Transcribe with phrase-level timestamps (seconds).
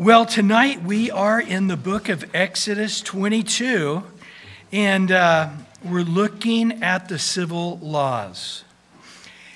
[0.00, 4.02] Well, tonight we are in the book of Exodus 22,
[4.72, 5.50] and uh,
[5.84, 8.64] we're looking at the civil laws.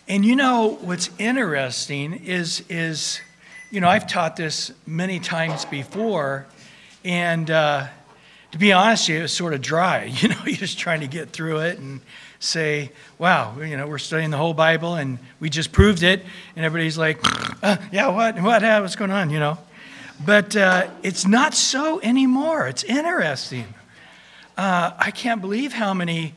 [0.06, 3.22] And you know what's interesting is, is
[3.70, 6.44] you know, I've taught this many times before,
[7.06, 7.86] and uh,
[8.52, 10.12] to be honest, it was sort of dry.
[10.20, 12.02] You know, you're just trying to get through it and
[12.38, 16.22] say, wow, you know, we're studying the whole Bible and we just proved it.
[16.54, 17.18] And everybody's like,
[17.62, 19.56] uh, yeah, what, what, what's going on, you know?
[20.24, 22.68] But uh, it's not so anymore.
[22.68, 23.66] It's interesting.
[24.56, 26.34] Uh, I can't believe how many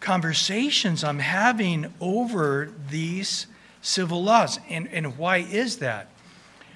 [0.00, 3.46] conversations I'm having over these
[3.82, 4.60] civil laws.
[4.68, 6.08] And, and why is that?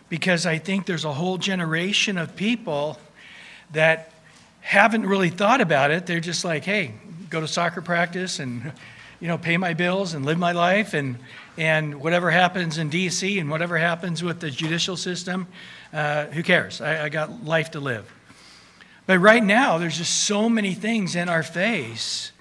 [0.09, 2.99] Because I think there's a whole generation of people
[3.73, 4.13] that
[4.61, 6.07] haven't really thought about it.
[6.07, 6.95] They're just like, hey,
[7.31, 8.73] go to soccer practice and
[9.21, 11.19] you know pay my bills and live my life and
[11.57, 13.39] and whatever happens in D.C.
[13.39, 15.49] and whatever happens with the judicial system,
[15.93, 16.81] uh, who cares?
[16.81, 18.13] I, I got life to live.
[19.07, 22.33] But right now, there's just so many things in our face,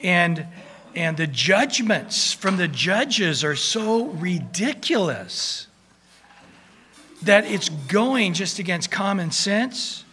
[0.00, 0.46] and
[0.94, 5.66] and the judgments from the judges are so ridiculous
[7.22, 10.04] that it's going just against common sense.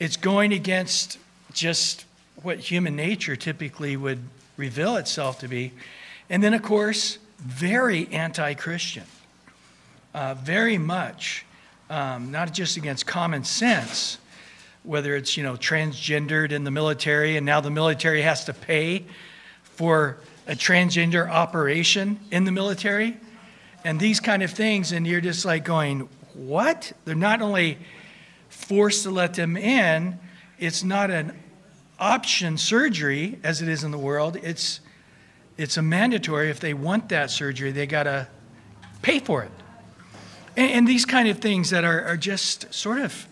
[0.00, 1.18] It's going against
[1.52, 2.04] just
[2.42, 4.18] what human nature typically would
[4.56, 5.72] reveal itself to be.
[6.28, 9.04] And then, of course, very anti Christian,
[10.14, 11.44] uh, very much,
[11.94, 14.18] um, not just against common sense,
[14.82, 19.04] whether it's, you know, transgendered in the military and now the military has to pay
[19.62, 23.16] for a transgender operation in the military
[23.84, 24.90] and these kind of things.
[24.90, 26.92] And you're just like going, what?
[27.04, 27.78] They're not only
[28.48, 30.18] forced to let them in,
[30.58, 31.38] it's not an
[32.00, 34.36] option surgery as it is in the world.
[34.42, 34.80] It's,
[35.56, 36.50] it's a mandatory.
[36.50, 38.26] If they want that surgery, they got to
[39.00, 39.52] pay for it.
[40.56, 43.26] And, and, these kind of things that are, are just sort of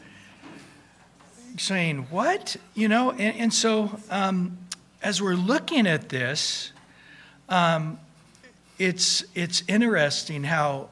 [1.56, 2.56] saying, what?
[2.74, 4.58] You know, and, and so um,
[5.02, 6.72] as we're looking at this,
[7.48, 7.98] um,
[8.78, 10.88] it's, it's interesting how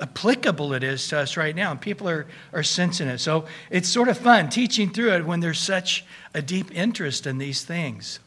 [0.00, 1.70] applicable it is to us right now.
[1.70, 3.18] And people are, are sensing it.
[3.18, 7.38] So it's sort of fun teaching through it when there's such a deep interest in
[7.38, 8.18] these things.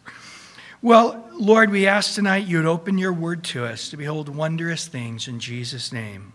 [0.81, 5.27] Well, Lord, we ask tonight you'd open your word to us to behold wondrous things
[5.27, 6.33] in Jesus' name.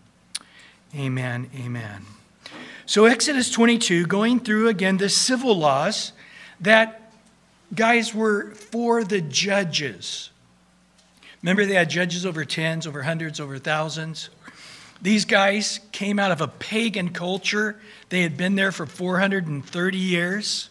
[0.94, 1.48] Amen.
[1.56, 2.04] Amen.
[2.84, 6.12] So, Exodus 22, going through again the civil laws
[6.60, 7.12] that,
[7.74, 10.30] guys, were for the judges.
[11.40, 14.28] Remember, they had judges over tens, over hundreds, over thousands.
[15.00, 17.80] These guys came out of a pagan culture.
[18.10, 20.68] They had been there for 430 years.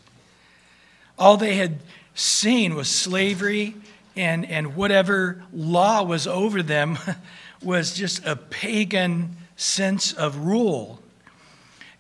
[1.17, 1.79] All they had
[2.13, 3.75] seen was slavery,
[4.15, 6.99] and, and whatever law was over them
[7.63, 10.99] was just a pagan sense of rule.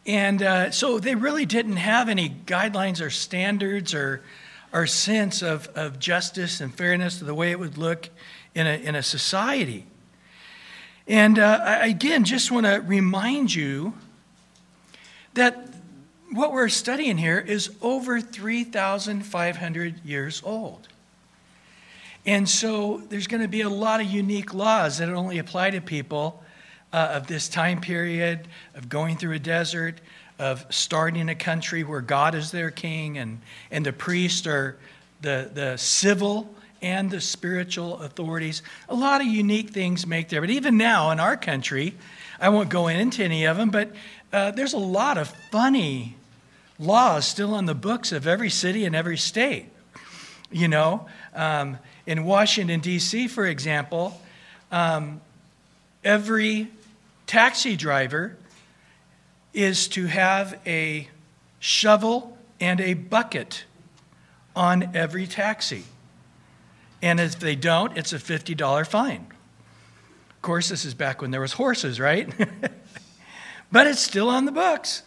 [0.07, 4.23] And uh, so they really didn't have any guidelines or standards or,
[4.73, 8.09] or sense of, of justice and fairness, the way it would look
[8.55, 9.85] in a, in a society.
[11.07, 13.93] And uh, again, just want to remind you
[15.35, 15.67] that
[16.31, 20.87] what we're studying here is over 3,500 years old.
[22.25, 25.81] And so there's going to be a lot of unique laws that only apply to
[25.81, 26.43] people
[26.93, 30.01] uh, of this time period, of going through a desert,
[30.39, 34.77] of starting a country where God is their king and, and the priests are
[35.21, 38.63] the, the civil and the spiritual authorities.
[38.89, 40.41] A lot of unique things make there.
[40.41, 41.93] But even now in our country,
[42.39, 43.91] I won't go into any of them, but
[44.33, 46.15] uh, there's a lot of funny
[46.79, 49.65] laws still on the books of every city and every state.
[50.51, 54.19] You know, um, in Washington, D.C., for example,
[54.71, 55.21] um,
[56.03, 56.69] every
[57.31, 58.35] taxi driver
[59.53, 61.07] is to have a
[61.59, 63.63] shovel and a bucket
[64.53, 65.85] on every taxi.
[67.01, 69.27] And if they don't, it's a $50 fine.
[70.29, 72.29] Of course, this is back when there was horses, right?
[73.71, 75.03] but it's still on the books.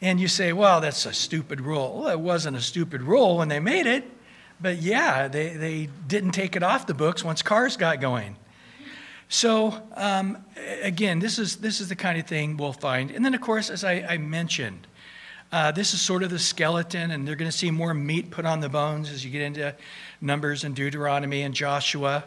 [0.00, 2.02] And you say, well, that's a stupid rule.
[2.02, 4.04] Well, it wasn't a stupid rule when they made it,
[4.60, 8.36] but yeah, they, they didn't take it off the books once cars got going.
[9.28, 10.44] So, um,
[10.82, 13.10] again, this is, this is the kind of thing we'll find.
[13.10, 14.86] And then, of course, as I, I mentioned,
[15.50, 18.44] uh, this is sort of the skeleton, and they're going to see more meat put
[18.44, 19.74] on the bones as you get into
[20.20, 22.24] Numbers and Deuteronomy and Joshua.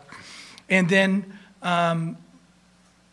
[0.70, 2.18] And then um,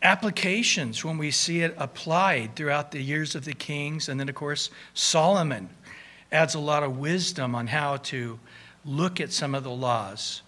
[0.01, 4.09] applications when we see it applied throughout the years of the kings.
[4.09, 5.69] And then, of course, Solomon
[6.31, 8.39] adds a lot of wisdom on how to
[8.85, 10.41] look at some of the laws.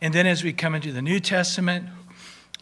[0.00, 1.88] And then as we come into the New Testament,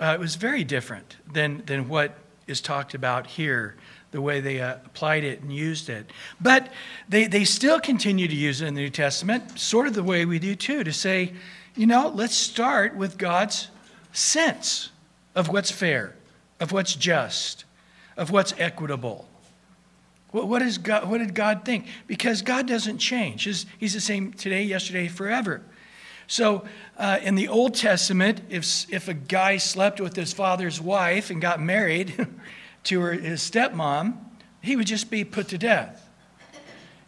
[0.01, 2.17] uh, it was very different than, than what
[2.47, 3.77] is talked about here
[4.11, 6.11] the way they uh, applied it and used it.
[6.41, 6.73] But
[7.09, 10.25] they, they still continue to use it in the New Testament, sort of the way
[10.25, 11.33] we do too, to say,
[11.75, 13.69] you know, let's start with God's
[14.13, 14.91] sense
[15.35, 16.15] of what's fair,
[16.61, 17.65] of what's just,
[18.17, 19.29] of what's equitable.
[20.31, 21.87] What, what, is God, what did God think?
[22.07, 23.45] Because God doesn't change.
[23.45, 25.63] He's, he's the same today, yesterday, forever.
[26.27, 31.31] So uh, in the Old Testament, if, if a guy slept with his father's wife
[31.31, 32.27] and got married
[32.85, 34.17] to her, his stepmom,
[34.61, 36.09] he would just be put to death.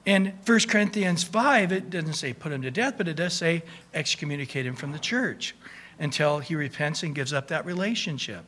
[0.06, 3.62] In 1 Corinthians 5, it doesn't say put him to death, but it does say
[3.92, 5.54] excommunicate him from the church
[5.98, 8.44] until he repents and gives up that relationship.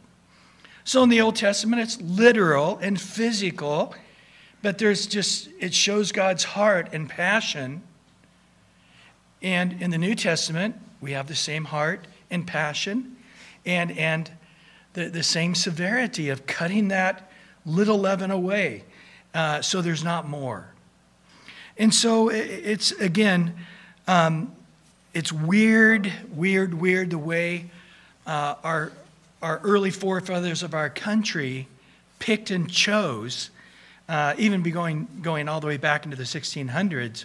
[0.84, 3.94] So in the Old Testament, it's literal and physical,
[4.62, 7.82] but there's just, it shows God's heart and passion.
[9.42, 13.16] And in the New Testament, we have the same heart and passion
[13.64, 14.31] and, and
[14.92, 17.31] the, the same severity of cutting that
[17.64, 18.84] little leaven away
[19.34, 20.66] uh, so there's not more.
[21.78, 23.54] And so it's, again,
[24.06, 24.52] um,
[25.14, 27.70] it's weird, weird, weird the way
[28.26, 28.92] uh, our,
[29.40, 31.69] our early forefathers of our country
[32.19, 33.50] picked and chose,
[34.08, 37.25] uh, even be going, going all the way back into the 1600s,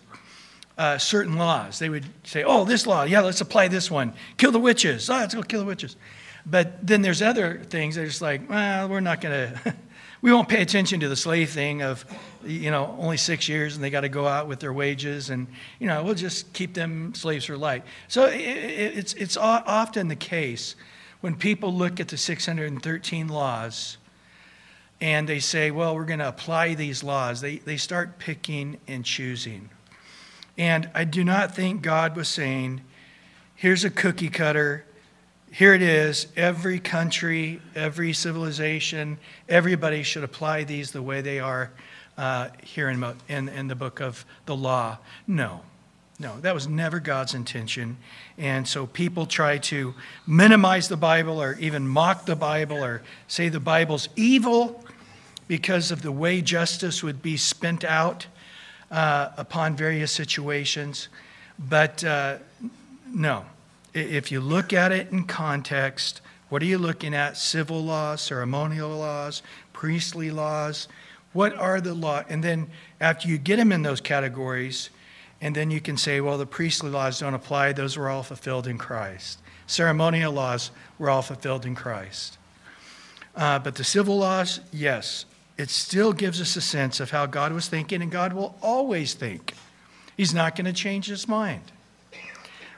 [0.77, 1.80] uh, certain laws.
[1.80, 4.13] They would say, oh, this law, yeah, let's apply this one.
[4.38, 5.10] Kill the witches.
[5.10, 5.95] Oh, let's go kill the witches.
[6.45, 9.75] But then there's other things that are just like, well, we're not going to,
[10.22, 12.06] we won't pay attention to the slave thing of,
[12.45, 15.48] you know, only six years and they got to go out with their wages and,
[15.80, 17.83] you know, we'll just keep them slaves for life.
[18.07, 20.75] So it, it, it's, it's often the case
[21.22, 23.98] when people look at the 613 laws
[25.01, 29.04] and they say, well, we're going to apply these laws, they, they start picking and
[29.04, 29.69] choosing.
[30.57, 32.81] And I do not think God was saying,
[33.56, 34.86] here's a cookie cutter
[35.56, 39.18] here it is every country, every civilization,
[39.48, 41.72] everybody should apply these the way they are
[42.18, 44.98] uh, here in, in, in the book of the law.
[45.28, 45.62] No,
[46.19, 47.96] no, that was never God's intention.
[48.38, 49.94] And so people try to
[50.28, 54.84] minimize the Bible or even mock the Bible or say the Bible's evil
[55.48, 58.28] because of the way justice would be spent out
[58.92, 61.10] uh, upon various situations.
[61.58, 62.38] But uh,
[63.08, 63.46] no,
[63.94, 67.38] if you look at it in context, what are you looking at?
[67.38, 69.42] Civil laws, ceremonial laws,
[69.74, 70.88] priestly laws.
[71.34, 72.24] What are the law?
[72.30, 72.68] And then
[73.02, 74.90] after you get them in those categories,
[75.42, 77.74] and then you can say, well, the priestly laws don't apply.
[77.74, 79.40] Those were all fulfilled in Christ.
[79.68, 82.38] Ceremonial laws were all fulfilled in Christ.
[83.36, 85.26] Uh, but the civil laws, yes,
[85.57, 89.13] it still gives us a sense of how God was thinking, and God will always
[89.13, 89.54] think.
[90.18, 91.63] He's not going to change his mind.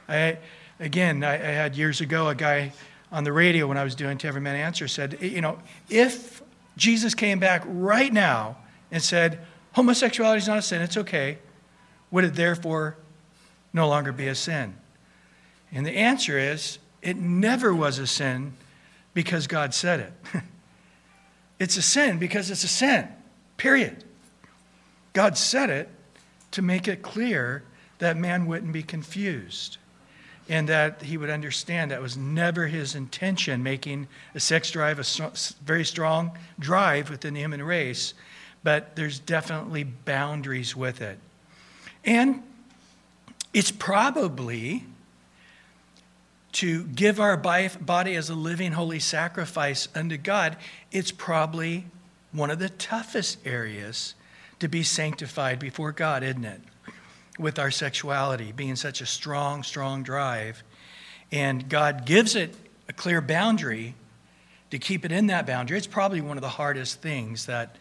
[0.08, 0.38] I,
[0.80, 2.72] again, I, I, had years ago a guy
[3.12, 5.58] on the radio when I was doing To Every Man Answer said, you know,
[5.90, 6.42] if
[6.76, 8.56] Jesus came back right now
[8.90, 9.40] and said,
[9.72, 11.38] homosexuality is not a sin, it's okay,
[12.10, 12.96] would it therefore
[13.72, 14.74] no longer be a sin?
[15.72, 18.54] And the answer is, it never was a sin
[19.14, 20.12] because God said it.
[21.58, 23.08] it's a sin because it's a sin,
[23.56, 24.04] period.
[25.12, 25.88] God said it
[26.52, 27.62] to make it clear
[27.98, 29.78] that man wouldn't be confused
[30.48, 35.32] and that he would understand that was never his intention, making a sex drive a
[35.62, 38.14] very strong drive within the human race,
[38.62, 41.18] but there's definitely boundaries with it.
[42.04, 42.42] And
[43.52, 44.84] it's probably
[46.58, 50.56] to give our body as a living holy sacrifice unto God,
[50.92, 51.86] it's probably
[52.32, 54.14] one of the toughest areas
[54.60, 56.60] to be sanctified before God, isn't it?
[57.38, 60.62] with our sexuality being such a strong, strong drive.
[61.30, 62.54] And God gives it
[62.88, 63.94] a clear boundary
[64.70, 65.78] to keep it in that boundary.
[65.78, 67.76] It's probably one of the hardest things that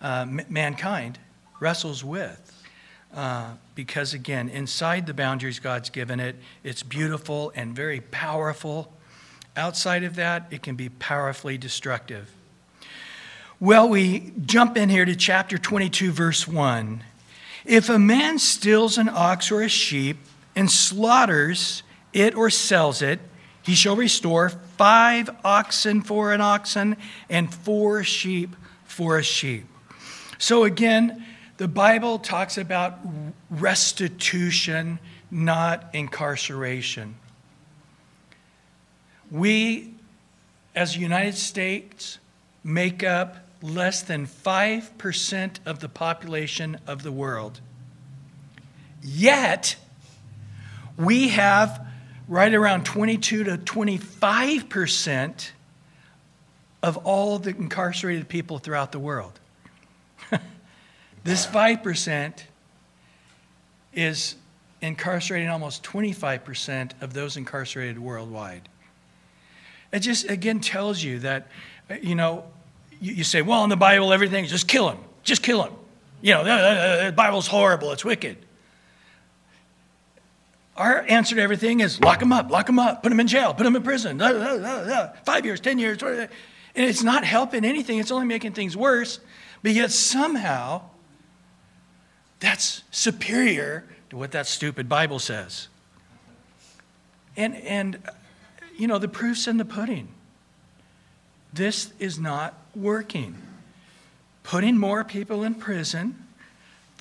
[0.00, 1.18] uh, mankind
[1.60, 2.54] wrestles with.
[3.14, 8.92] Uh, because again, inside the boundaries God's given it, it's beautiful and very powerful.
[9.56, 12.30] Outside of that, it can be powerfully destructive.
[13.60, 17.02] Well, we jump in here to chapter 22, verse 1.
[17.64, 20.18] If a man steals an ox or a sheep
[20.54, 23.20] and slaughters it or sells it,
[23.62, 26.96] he shall restore five oxen for an oxen
[27.28, 29.66] and four sheep for a sheep.
[30.38, 31.26] So again,
[31.58, 33.00] the Bible talks about
[33.50, 34.98] restitution,
[35.30, 37.16] not incarceration.
[39.30, 39.92] We,
[40.74, 42.18] as the United States,
[42.62, 47.60] make up less than 5% of the population of the world.
[49.02, 49.74] Yet,
[50.96, 51.84] we have
[52.28, 55.50] right around 22 to 25%
[56.84, 59.40] of all the incarcerated people throughout the world.
[61.28, 62.42] This 5%
[63.92, 64.34] is
[64.80, 68.66] incarcerating almost 25% of those incarcerated worldwide.
[69.92, 71.48] It just, again, tells you that,
[71.90, 72.44] uh, you know,
[72.98, 75.74] you, you say, well, in the Bible, everything, just kill him, just kill him.
[76.22, 78.38] You know, the, the Bible's horrible, it's wicked.
[80.78, 83.52] Our answer to everything is lock him up, lock him up, put him in jail,
[83.52, 86.02] put him in prison, five years, 10 years.
[86.02, 86.30] And
[86.74, 89.20] it's not helping anything, it's only making things worse.
[89.62, 90.84] But yet, somehow,
[92.40, 95.68] that's superior to what that stupid Bible says.
[97.36, 97.98] And, and
[98.76, 100.08] you know, the proof's in the pudding.
[101.52, 103.36] This is not working.
[104.42, 106.26] Putting more people in prison,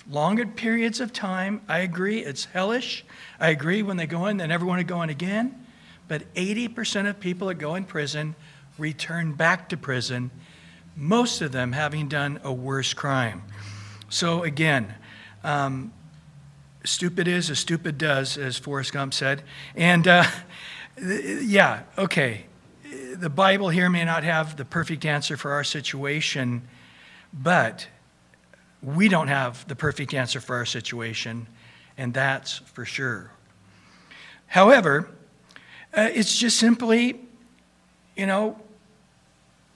[0.10, 3.06] longer periods of time, I agree, it's hellish.
[3.39, 5.65] I agree when they go in, they never want to go in again.
[6.08, 8.36] But 80% of people that go in prison
[8.77, 10.32] return back to prison,
[10.96, 13.44] most of them having done a worse crime.
[14.10, 14.96] So, again,
[15.44, 15.94] um,
[16.84, 19.44] stupid is as stupid does, as Forrest Gump said.
[19.75, 20.25] And uh,
[21.01, 22.46] yeah, okay.
[23.15, 26.67] The Bible here may not have the perfect answer for our situation,
[27.34, 27.88] but
[28.82, 31.48] we don't have the perfect answer for our situation,
[31.98, 33.32] and that's for sure.
[34.48, 35.10] However,
[35.94, 37.20] uh, it's just simply,
[38.15, 38.60] you know,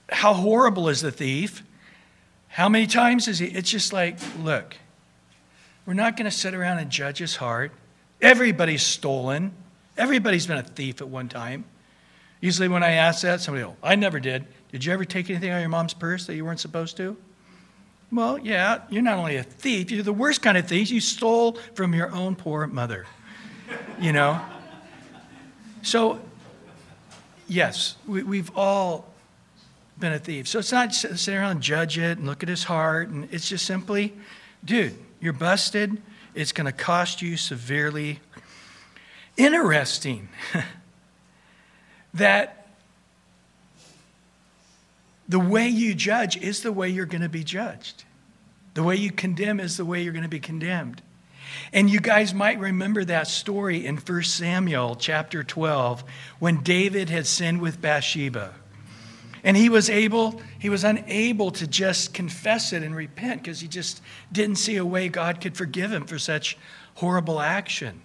[0.08, 1.62] how horrible is the thief?
[2.48, 3.46] How many times is he?
[3.46, 4.76] It's just like, look,
[5.86, 7.72] we're not going to sit around and judge his heart.
[8.20, 9.52] Everybody's stolen.
[9.96, 11.64] Everybody's been a thief at one time.
[12.40, 14.46] Usually, when I ask that, somebody will, I never did.
[14.70, 17.16] Did you ever take anything out of your mom's purse that you weren't supposed to?
[18.10, 20.90] Well, yeah, you're not only a thief, you're the worst kind of thief.
[20.90, 23.06] You stole from your own poor mother,
[23.98, 24.40] you know?
[25.82, 26.20] So,
[27.48, 29.12] yes, we, have all
[29.98, 30.46] been a thief.
[30.46, 33.08] So it's not sit around and judge it and look at his heart.
[33.08, 34.12] And it's just simply,
[34.64, 36.02] dude, you're busted.
[36.34, 38.20] It's going to cost you severely.
[39.36, 40.28] Interesting
[42.14, 42.66] that
[45.28, 48.04] the way you judge is the way you're going to be judged.
[48.74, 51.00] The way you condemn is the way you're going to be condemned.
[51.72, 56.02] And you guys might remember that story in 1 Samuel chapter 12
[56.38, 58.54] when David had sinned with Bathsheba.
[59.44, 63.68] And he was able, he was unable to just confess it and repent because he
[63.68, 66.56] just didn't see a way God could forgive him for such
[66.94, 68.02] horrible action.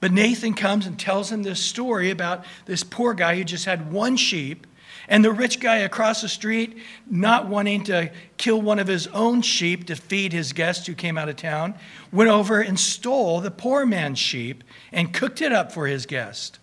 [0.00, 3.90] But Nathan comes and tells him this story about this poor guy who just had
[3.90, 4.66] one sheep
[5.08, 6.78] and the rich guy across the street,
[7.10, 11.18] not wanting to kill one of his own sheep to feed his guests who came
[11.18, 11.74] out of town,
[12.12, 16.58] went over and stole the poor man's sheep and cooked it up for his guest.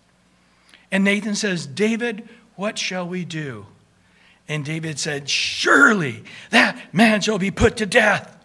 [0.92, 3.68] And Nathan says, David, what shall we do?
[4.48, 8.38] And David said, Surely that man shall be put to death.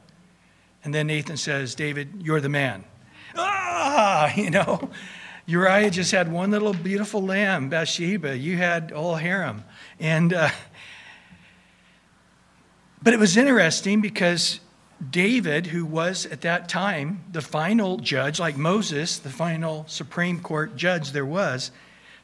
[0.84, 2.84] And then Nathan says, David, you're the man.
[3.34, 4.90] Ah, you know,
[5.46, 8.36] Uriah just had one little beautiful lamb, Bathsheba.
[8.36, 9.64] You had all harem.
[10.00, 10.50] And, uh,
[13.02, 14.60] but it was interesting because
[15.10, 20.76] David, who was at that time the final judge, like Moses, the final Supreme Court
[20.76, 21.70] judge there was,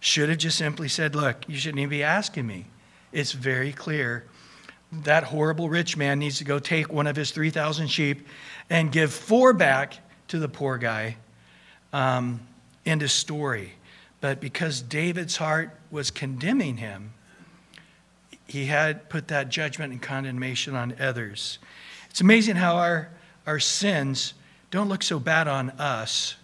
[0.01, 2.67] should have just simply said, Look, you shouldn't even be asking me.
[3.13, 4.25] It's very clear.
[5.05, 8.27] That horrible rich man needs to go take one of his 3,000 sheep
[8.69, 11.17] and give four back to the poor guy.
[11.93, 12.41] Um,
[12.85, 13.75] end of story.
[14.21, 17.13] But because David's heart was condemning him,
[18.47, 21.59] he had put that judgment and condemnation on others.
[22.11, 23.09] It's amazing how our,
[23.47, 24.35] our sins
[24.71, 26.37] don't look so bad on us,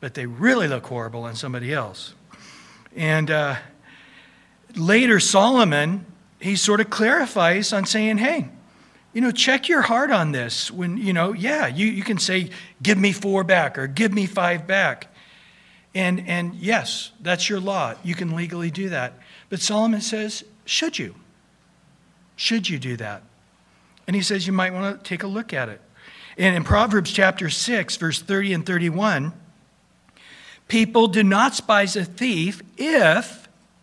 [0.00, 2.14] but they really look horrible on somebody else.
[2.96, 3.56] And uh,
[4.76, 6.06] later, Solomon,
[6.40, 8.48] he sort of clarifies on saying, hey,
[9.12, 10.70] you know, check your heart on this.
[10.70, 12.50] When, you know, yeah, you, you can say,
[12.82, 15.08] give me four back or give me five back.
[15.94, 17.94] And, and yes, that's your law.
[18.04, 19.14] You can legally do that.
[19.48, 21.16] But Solomon says, should you?
[22.36, 23.22] Should you do that?
[24.06, 25.80] And he says you might want to take a look at it.
[26.38, 29.32] And in Proverbs chapter 6, verse 30 and 31,
[30.68, 33.39] people do not despise a thief if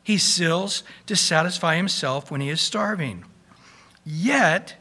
[0.07, 3.25] he steals to satisfy himself when he is starving.
[4.05, 4.75] Yet,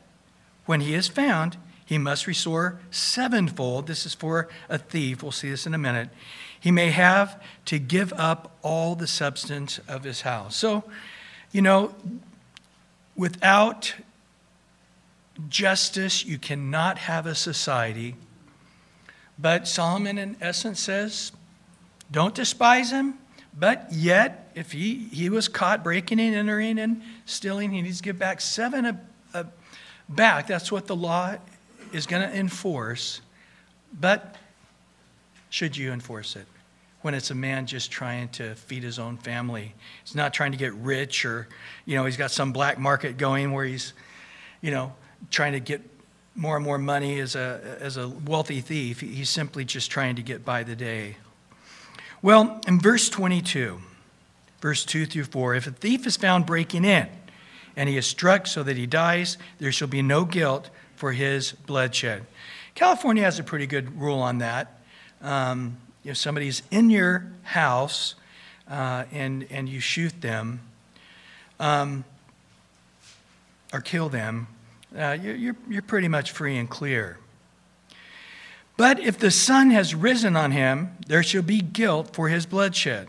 [0.66, 3.88] when he is found, he must restore sevenfold.
[3.88, 5.24] This is for a thief.
[5.24, 6.10] We'll see this in a minute
[6.60, 10.56] he may have to give up all the substance of his house.
[10.56, 10.84] So,
[11.52, 11.94] you know,
[13.14, 13.94] without
[15.48, 18.16] justice, you cannot have a society.
[19.38, 21.30] But Solomon, in essence, says,
[22.10, 23.14] don't despise him,
[23.56, 28.02] but yet, if he, he was caught breaking and entering and stealing, he needs to
[28.02, 29.00] give back seven a,
[29.34, 29.46] a
[30.08, 30.46] back.
[30.46, 31.36] That's what the law
[31.92, 33.20] is going to enforce,
[34.00, 34.34] but
[35.50, 36.46] should you enforce it?
[37.02, 39.74] When it's a man just trying to feed his own family.
[40.02, 41.48] He's not trying to get rich or,
[41.84, 43.92] you know, he's got some black market going where he's,
[44.62, 44.94] you know,
[45.30, 45.82] trying to get
[46.34, 49.00] more and more money as a, as a wealthy thief.
[49.00, 51.16] He's simply just trying to get by the day.
[52.22, 53.80] Well, in verse 22,
[54.60, 57.08] verse 2 through 4, if a thief is found breaking in
[57.76, 61.52] and he is struck so that he dies, there shall be no guilt for his
[61.52, 62.26] bloodshed.
[62.74, 64.80] California has a pretty good rule on that.
[65.22, 68.14] Um, if somebody's in your house
[68.70, 70.60] uh, and, and you shoot them
[71.58, 72.04] um,
[73.72, 74.46] or kill them,
[74.96, 77.18] uh, you're, you're pretty much free and clear.
[78.76, 83.08] But if the sun has risen on him, there shall be guilt for his bloodshed.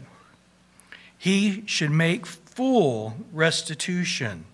[1.17, 4.45] He should make full restitution.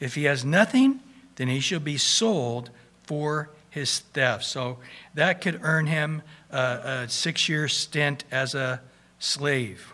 [0.00, 1.00] If he has nothing,
[1.36, 2.70] then he shall be sold
[3.02, 4.44] for his theft.
[4.44, 4.78] So
[5.14, 8.80] that could earn him a, a six year stint as a
[9.18, 9.92] slave.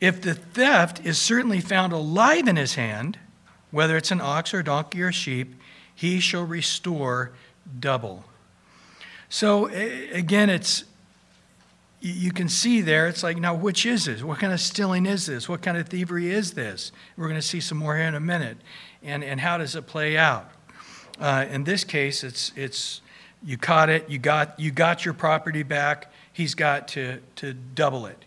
[0.00, 3.18] If the theft is certainly found alive in his hand,
[3.70, 5.54] whether it's an ox or donkey or sheep,
[5.94, 7.32] he shall restore
[7.78, 8.24] double.
[9.28, 10.84] So again, it's
[12.00, 14.22] you can see there, it's like, now which is this?
[14.22, 15.48] What kind of stealing is this?
[15.48, 16.92] What kind of thievery is this?
[17.16, 18.56] We're going to see some more here in a minute.
[19.02, 20.50] And, and how does it play out?
[21.18, 23.02] Uh, in this case, it's, it's
[23.42, 28.06] you caught it, you got, you got your property back, he's got to, to double
[28.06, 28.24] it.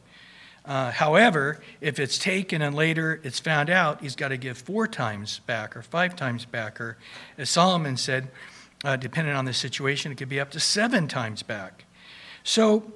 [0.65, 4.87] Uh, however, if it's taken and later it's found out, he's got to give four
[4.87, 6.79] times back or five times back.
[6.79, 6.97] Or
[7.37, 8.29] as Solomon said,
[8.85, 11.85] uh, depending on the situation, it could be up to seven times back.
[12.43, 12.91] So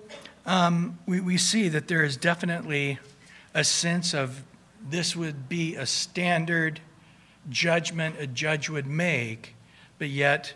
[0.48, 2.98] um, we, we see that there is definitely
[3.54, 4.44] a sense of
[4.89, 6.80] this would be a standard
[7.50, 9.56] judgment a judge would make,
[10.00, 10.54] but yet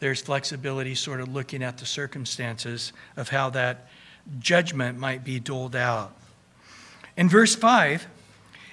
[0.00, 3.88] there's flexibility sort of looking at the circumstances of how that
[4.38, 6.12] judgment might be doled out.
[7.16, 8.06] In verse 5,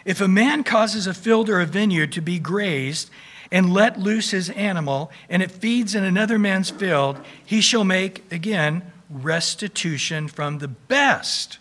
[0.06, 3.10] if a man causes a field or a vineyard to be grazed
[3.52, 8.24] and let loose his animal, and it feeds in another man's field, he shall make,
[8.32, 8.84] again,
[9.24, 11.60] restitution from the best,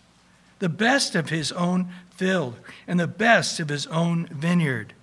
[0.59, 4.95] the best of his own field, and the best of his own vineyard.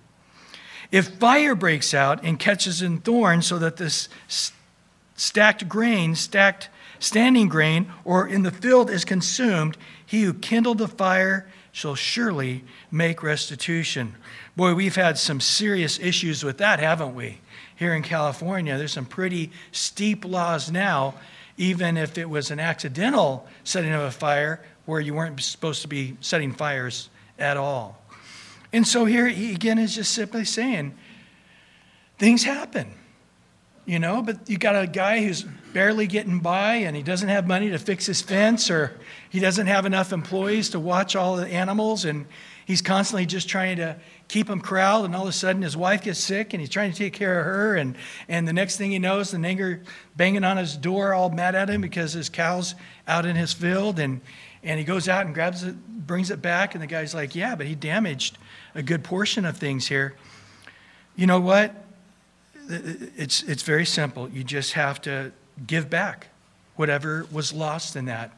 [0.90, 4.08] If fire breaks out and catches in thorns so that this
[5.16, 10.88] stacked grain, stacked standing grain, or in the field is consumed, he who kindled the
[10.88, 14.14] fire shall surely make restitution.
[14.54, 17.40] Boy, we've had some serious issues with that, haven't we?
[17.74, 21.14] Here in California, there's some pretty steep laws now,
[21.56, 25.88] even if it was an accidental setting of a fire where you weren't supposed to
[25.88, 28.02] be setting fires at all.
[28.72, 30.94] And so here he again is just simply saying
[32.18, 32.94] things happen
[33.84, 37.46] you know, but you got a guy who's barely getting by and he doesn't have
[37.46, 38.98] money to fix his fence or
[39.30, 42.26] he doesn't have enough employees to watch all the animals and
[42.66, 43.96] he's constantly just trying to
[44.28, 46.90] keep him corralled and all of a sudden his wife gets sick and he's trying
[46.90, 47.96] to take care of her and,
[48.28, 49.80] and the next thing he knows the neighbor
[50.16, 52.74] banging on his door all mad at him because his cow's
[53.06, 54.20] out in his field and,
[54.62, 55.74] and he goes out and grabs it
[56.06, 58.38] brings it back and the guy's like yeah but he damaged
[58.74, 60.14] a good portion of things here
[61.16, 61.74] you know what
[62.68, 64.28] it's, it's very simple.
[64.28, 65.32] You just have to
[65.66, 66.28] give back
[66.76, 68.32] whatever was lost in that.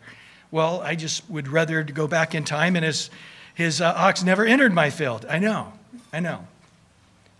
[0.50, 3.10] Well, I just would rather go back in time and his,
[3.54, 5.24] his uh, ox never entered my field.
[5.28, 5.72] I know,
[6.12, 6.46] I know.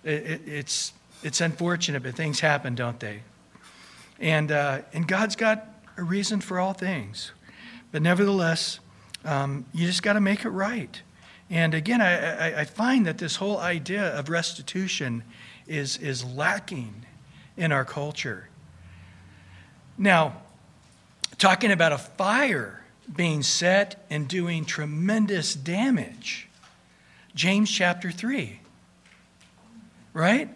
[0.05, 3.21] It, it, it's, it's unfortunate, but things happen, don't they?
[4.21, 7.33] And, uh, and God's got a reason for all things.
[7.91, 8.81] But nevertheless,
[9.25, 11.01] um, you just got to make it right.
[11.51, 15.25] And again, I, I, I find that this whole idea of restitution
[15.67, 17.07] is, is lacking
[17.57, 18.49] in our culture.
[19.97, 20.43] Now,
[21.39, 26.49] talking about a fire being set and doing tremendous damage,
[27.35, 28.61] James chapter 3,
[30.13, 30.49] right?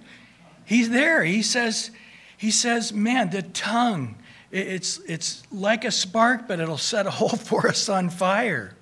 [0.64, 1.24] He's there.
[1.24, 1.90] He says,
[2.36, 4.16] he says, man, the tongue,
[4.50, 8.74] it's, it's like a spark, but it'll set a whole forest on fire.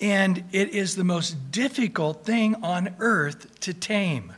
[0.00, 4.32] And it is the most difficult thing on earth to tame.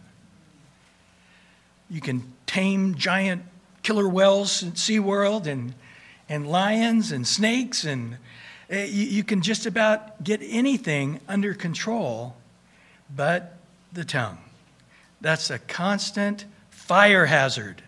[1.89, 3.43] You can tame giant
[3.83, 5.75] killer whales in SeaWorld and,
[6.29, 8.19] and lions and snakes, and
[8.73, 12.37] uh, you, you can just about get anything under control
[13.15, 13.57] but
[13.93, 14.39] the tongue.
[15.21, 17.83] That's a constant fire hazard.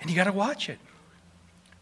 [0.00, 0.78] And you got to watch it.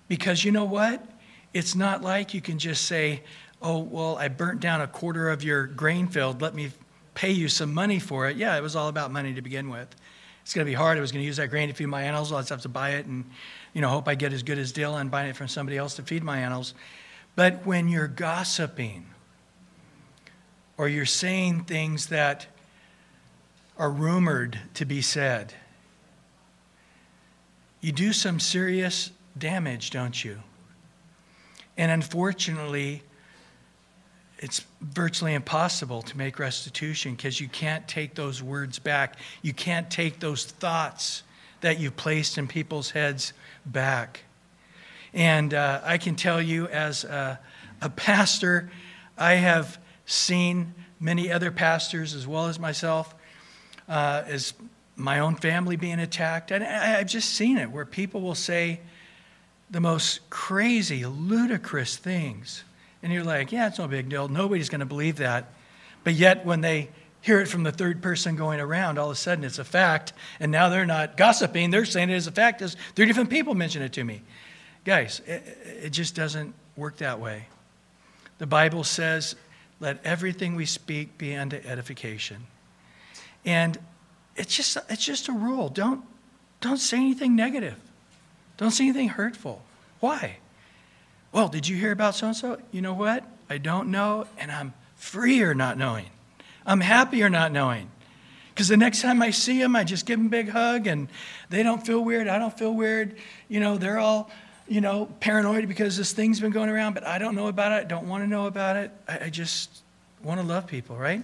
[0.09, 1.05] Because you know what?
[1.53, 3.23] It's not like you can just say,
[3.61, 6.41] oh, well, I burnt down a quarter of your grain field.
[6.41, 6.71] Let me
[7.15, 8.37] pay you some money for it.
[8.37, 9.95] Yeah, it was all about money to begin with.
[10.42, 10.98] It's going to be hard.
[10.98, 12.33] I was going to use that grain to feed my animals.
[12.33, 13.24] I'll just have to buy it and,
[13.72, 15.94] you know, hope I get as good as deal on buying it from somebody else
[15.96, 16.74] to feed my animals.
[17.37, 19.07] But when you're gossiping
[20.76, 22.46] or you're saying things that
[23.78, 25.55] are rumored to be said,
[27.81, 30.40] you do some serious damage, don't you?
[31.76, 33.02] And unfortunately,
[34.42, 39.14] it's virtually impossible to make restitution because you can't take those words back.
[39.40, 41.22] You can't take those thoughts
[41.61, 43.33] that you've placed in people's heads
[43.64, 44.24] back.
[45.14, 47.38] And uh, I can tell you, as a,
[47.81, 48.68] a pastor,
[49.16, 53.14] I have seen many other pastors as well as myself,
[53.88, 54.55] uh, as
[54.96, 56.50] my own family being attacked.
[56.50, 58.81] And I, I've just seen it where people will say
[59.70, 62.64] the most crazy, ludicrous things
[63.03, 64.29] and you're like, yeah, it's no big deal.
[64.29, 65.53] Nobody's going to believe that.
[66.05, 69.17] But yet, when they hear it from the third person going around, all of a
[69.17, 70.12] sudden it's a fact.
[70.41, 73.55] And now they're not gossiping, they're saying it as a fact as three different people
[73.55, 74.23] mention it to me.
[74.85, 75.43] Guys, it,
[75.85, 77.47] it just doesn't work that way.
[78.38, 79.37] The Bible says,
[79.79, 82.38] let everything we speak be unto edification.
[83.45, 83.79] And
[84.37, 85.69] it's just, it's just a rule.
[85.69, 86.03] Don't,
[86.61, 87.77] don't say anything negative.
[88.57, 89.62] Don't say anything hurtful.
[90.01, 90.38] Why?
[91.33, 92.59] Well, did you hear about so and so?
[92.71, 93.25] You know what?
[93.49, 96.07] I don't know, and I'm freer not knowing.
[96.66, 97.90] I'm happier not knowing.
[98.51, 101.09] Because the next time I see them, I just give them a big hug, and
[101.49, 102.29] they don't feel weird.
[102.29, 103.16] I don't feel weird.
[103.49, 104.31] You know, they're all,
[104.68, 107.77] you know, paranoid because this thing's been going around, but I don't know about it.
[107.77, 108.90] I don't want to know about it.
[109.09, 109.83] I, I just
[110.23, 111.23] want to love people, right?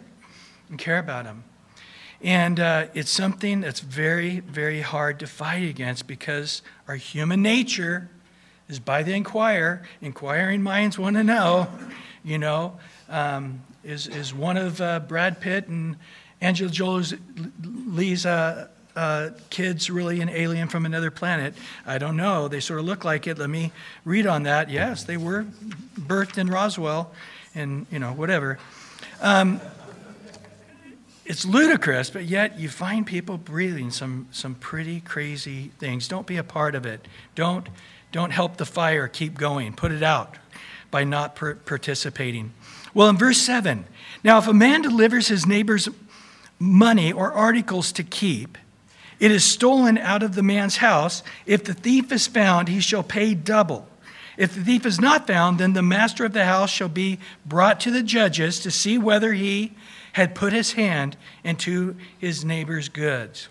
[0.71, 1.45] And care about them.
[2.23, 8.09] And uh, it's something that's very, very hard to fight against because our human nature
[8.69, 9.83] is by the inquire.
[10.01, 11.69] Inquiring minds want to know,
[12.25, 12.79] you know.
[13.09, 15.97] Um, is, is one of uh, Brad Pitt and
[16.41, 21.55] Angela Jolie's uh, uh, kids really an alien from another planet?
[21.87, 22.49] I don't know.
[22.49, 23.39] They sort of look like it.
[23.39, 23.73] Let me
[24.05, 24.71] read on that.
[24.71, 25.47] Yes, they were
[25.99, 27.13] birthed in Roswell
[27.55, 28.59] and, you know, whatever.
[29.23, 29.61] Um,
[31.25, 36.09] it's ludicrous, but yet you find people breathing some, some pretty crazy things.
[36.09, 37.07] Don't be a part of it.
[37.35, 37.69] Don't
[38.13, 39.73] don't help the fire keep going.
[39.73, 40.37] Put it out
[40.91, 42.53] by not per- participating.
[42.95, 43.85] Well, in verse 7,
[44.25, 45.89] now if a man delivers his neighbor's
[46.59, 48.59] money or articles to keep,
[49.21, 51.23] it is stolen out of the man's house.
[51.45, 53.89] If the thief is found, he shall pay double.
[54.37, 57.81] If the thief is not found, then the master of the house shall be brought
[57.81, 59.73] to the judges to see whether he
[60.13, 63.49] had put his hand into his neighbor's goods.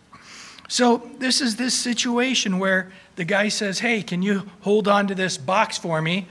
[0.69, 5.15] So, this is this situation where the guy says, Hey, can you hold on to
[5.15, 6.27] this box for me?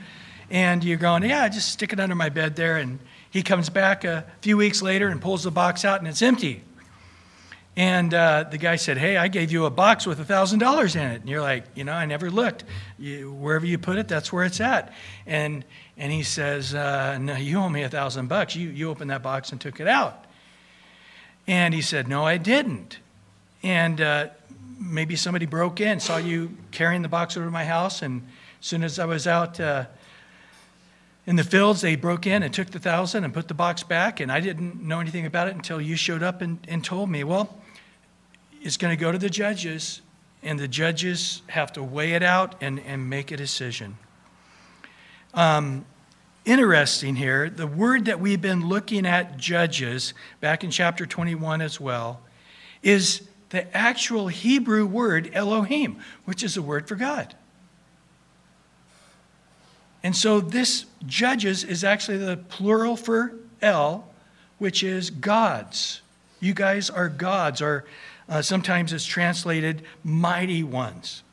[0.49, 2.77] And you're going, Yeah, just stick it under my bed there.
[2.77, 2.97] And
[3.29, 6.63] he comes back a few weeks later and pulls the box out and it's empty.
[7.75, 11.21] And uh, the guy said, Hey, I gave you a box with $1,000 in it.
[11.21, 12.63] And you're like, You know, I never looked.
[12.97, 14.93] You, wherever you put it, that's where it's at.
[15.25, 15.63] And,
[15.97, 18.55] and he says, uh, No, you owe me a thousand bucks.
[18.55, 20.25] You, you opened that box and took it out.
[21.45, 22.99] And he said, No, I didn't.
[23.61, 24.27] And uh,
[24.79, 28.21] maybe somebody broke in, saw you carrying the box over to my house, and
[28.59, 29.85] as soon as I was out uh,
[31.25, 34.19] in the fields, they broke in and took the thousand and put the box back,
[34.19, 37.23] and I didn't know anything about it until you showed up and, and told me.
[37.23, 37.57] Well,
[38.61, 40.01] it's going to go to the judges,
[40.41, 43.97] and the judges have to weigh it out and, and make a decision.
[45.33, 45.85] Um,
[46.45, 51.79] interesting here, the word that we've been looking at, judges, back in chapter 21 as
[51.79, 52.21] well,
[52.81, 57.35] is the actual Hebrew word Elohim, which is a word for God.
[60.03, 64.07] And so this judges is actually the plural for El,
[64.57, 66.01] which is gods.
[66.39, 67.85] You guys are gods, or
[68.29, 71.23] uh, sometimes it's translated mighty ones.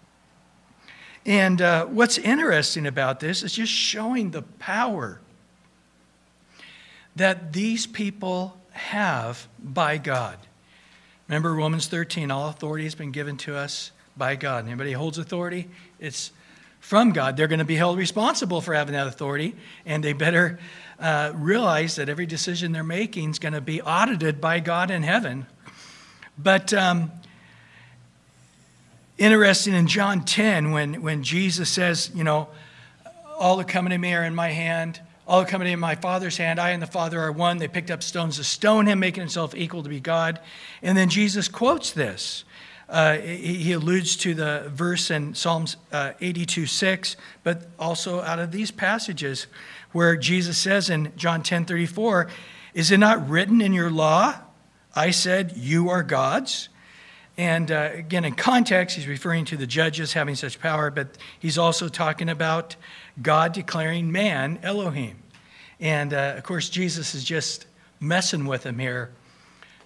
[1.27, 5.21] And uh, what's interesting about this is just showing the power
[7.17, 10.39] that these people have by God.
[11.29, 14.67] Remember Romans 13, all authority has been given to us by God.
[14.67, 16.33] Anybody holds authority, it's
[16.81, 17.37] from God.
[17.37, 19.55] They're going to be held responsible for having that authority,
[19.87, 20.59] and they better
[21.01, 25.03] uh, realize that every decision they're making is going to be audited by God in
[25.03, 25.47] heaven.
[26.37, 27.11] But um,
[29.17, 32.49] interesting in John 10, when, when Jesus says, you know,
[33.39, 36.61] all the coming to me are in my hand, all coming in my Father's hand.
[36.61, 37.59] I and the Father are one.
[37.59, 40.41] They picked up stones to stone him, making himself equal to be God.
[40.83, 42.45] And then Jesus quotes this.
[42.87, 48.53] Uh, he, alludes to the verse in Psalms uh, 82 6, but also out of
[48.53, 49.47] these passages
[49.93, 52.29] where Jesus says in John 10 34,
[52.75, 54.35] Is it not written in your law?
[54.95, 56.69] I said, You are gods.
[57.37, 61.59] And uh, again, in context, he's referring to the judges having such power, but he's
[61.59, 62.77] also talking about
[63.21, 65.17] God declaring man Elohim.
[65.81, 67.67] And uh, of course, Jesus is just
[68.01, 69.11] messing with him here,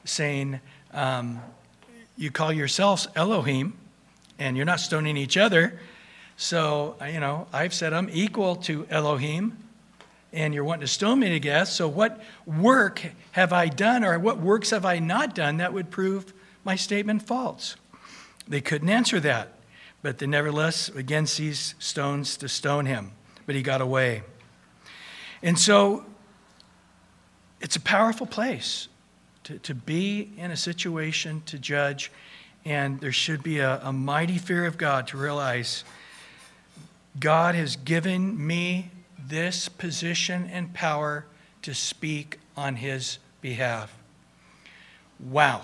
[0.04, 0.60] saying,
[0.92, 1.40] um,
[2.16, 3.74] You call yourselves Elohim,
[4.38, 5.78] and you're not stoning each other.
[6.36, 9.58] So, uh, you know, I've said I'm equal to Elohim,
[10.32, 11.68] and you're wanting to stone me to death.
[11.68, 15.90] So, what work have I done, or what works have I not done that would
[15.90, 16.32] prove
[16.64, 17.76] my statement false?
[18.46, 19.52] They couldn't answer that,
[20.00, 23.12] but they nevertheless again seized stones to stone him,
[23.48, 24.20] but he got away.
[25.42, 26.04] And so,
[27.62, 28.88] it's a powerful place
[29.44, 32.12] to, to be in a situation to judge,
[32.66, 35.82] and there should be a, a mighty fear of God to realize
[37.18, 41.24] God has given me this position and power
[41.62, 43.96] to speak on his behalf.
[45.18, 45.62] Wow.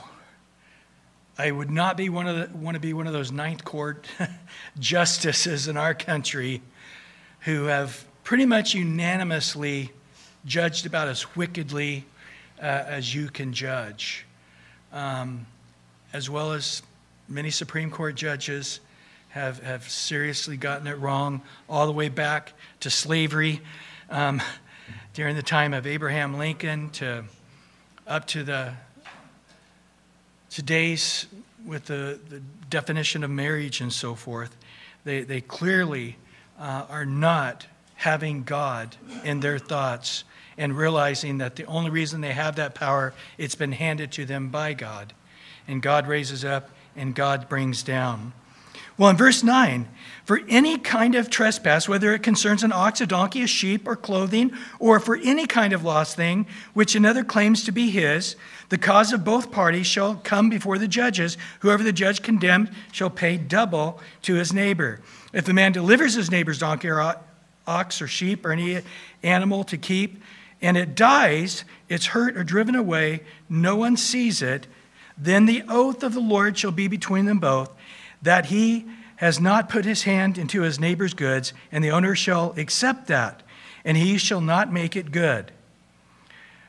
[1.37, 4.07] I would not be one of the, want to be one of those ninth court
[4.79, 6.63] justices in our country
[7.45, 9.93] who have pretty much unanimously
[10.47, 12.05] judged about as wickedly
[12.59, 14.25] uh, as you can judge,
[14.93, 15.47] um,
[16.13, 16.83] as well as
[17.29, 18.81] many Supreme Court judges
[19.29, 23.61] have, have seriously gotten it wrong, all the way back to slavery
[24.09, 24.41] um,
[25.13, 27.25] during the time of Abraham Lincoln to
[28.07, 28.73] up to the
[30.51, 31.27] today's
[31.67, 34.57] with the, the definition of marriage and so forth.
[35.05, 36.17] They, they clearly
[36.59, 40.25] uh, are not having God in their thoughts
[40.57, 44.49] and realizing that the only reason they have that power, it's been handed to them
[44.49, 45.13] by God.
[45.67, 48.33] And God raises up and God brings down.
[48.97, 49.89] Well, in verse 9,
[50.25, 53.97] for any kind of trespass, whether it concerns an ox, a donkey, a sheep, or
[53.97, 58.37] clothing, or for any kind of lost thing which another claims to be his,
[58.69, 61.37] the cause of both parties shall come before the judges.
[61.61, 65.01] Whoever the judge condemned shall pay double to his neighbor.
[65.33, 67.17] If a man delivers his neighbor's donkey or
[67.67, 68.81] ox or sheep or any
[69.25, 70.23] animal to keep,
[70.63, 74.69] and it dies, it's hurt or driven away, no one sees it,
[75.19, 77.71] then the oath of the Lord shall be between them both
[78.25, 82.53] that he has not put his hand into his neighbor's goods, and the owner shall
[82.59, 83.43] accept that,
[83.85, 85.53] and he shall not make it good.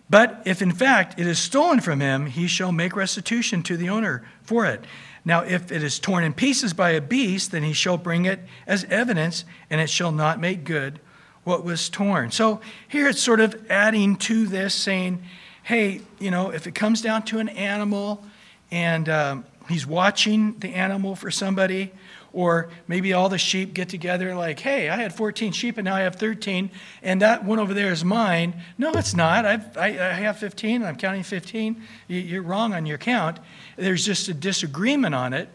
[0.09, 3.89] But if in fact it is stolen from him, he shall make restitution to the
[3.89, 4.85] owner for it.
[5.27, 8.39] Now, if it is torn in pieces by a beast, then he shall bring it
[8.67, 10.99] as evidence, and it shall not make good
[11.43, 12.29] what was torn.
[12.29, 15.23] So here it's sort of adding to this, saying,
[15.63, 18.23] hey, you know, if it comes down to an animal
[18.69, 21.91] and um, he's watching the animal for somebody,
[22.33, 25.95] or maybe all the sheep get together like, hey, I had 14 sheep and now
[25.95, 26.69] I have 13,
[27.01, 28.61] and that one over there is mine.
[28.77, 29.45] No, it's not.
[29.45, 31.81] I've, I, I have 15, I'm counting 15.
[32.07, 33.39] You're wrong on your count.
[33.77, 35.47] There's just a disagreement on it.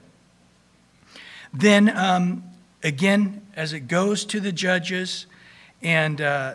[1.52, 2.44] Then, um,
[2.82, 5.26] again, as it goes to the judges,
[5.82, 6.54] and, uh,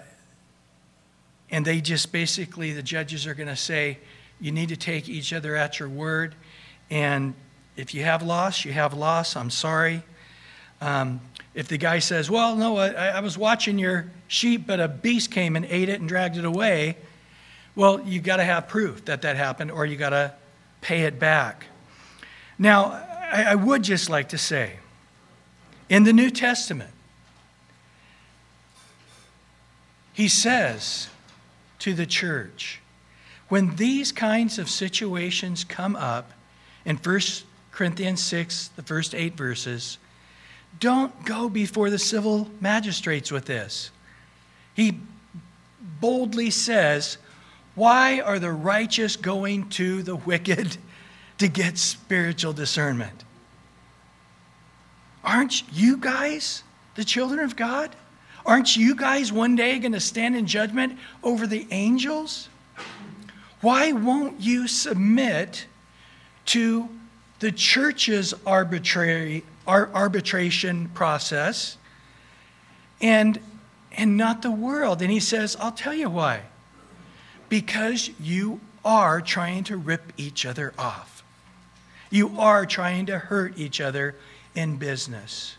[1.52, 4.00] and they just basically, the judges are going to say,
[4.40, 6.36] you need to take each other at your word.
[6.90, 7.34] And
[7.76, 9.36] if you have loss, you have loss.
[9.36, 10.04] I'm sorry.
[10.82, 11.22] Um,
[11.54, 15.32] if the guy says, Well, no, I, I, was watching your sheep, but a beast
[15.32, 16.98] came and ate it and dragged it away,
[17.76, 20.34] well, you've got to have proof that that happened, or you've got to
[20.82, 21.66] pay it back.
[22.58, 22.92] Now,
[23.32, 24.80] I, I would just like to say
[25.90, 26.92] in the New Testament,
[30.14, 31.10] he says
[31.80, 32.82] to the church,
[33.50, 36.32] when these kinds of situations come up
[36.86, 37.20] in 1
[37.76, 39.98] Corinthians 6, the first eight verses,
[40.80, 43.92] don't go before the civil magistrates with this.
[44.74, 44.98] He
[46.00, 47.18] boldly says,
[47.76, 50.78] Why are the righteous going to the wicked
[51.38, 53.26] to get spiritual discernment?
[55.22, 56.64] Aren't you guys
[56.96, 57.94] the children of God?
[58.46, 62.48] Aren't you guys one day going to stand in judgment over the angels?
[63.60, 65.66] Why won't you submit
[66.46, 66.88] to
[67.40, 71.78] the church's arbitrary arbitration process
[73.02, 73.40] and
[73.98, 75.02] and not the world.
[75.02, 76.42] And he says i'll tell you why.
[77.50, 81.24] Because you are trying to rip each other off.
[82.10, 84.16] You are trying to hurt each other
[84.54, 85.58] in business.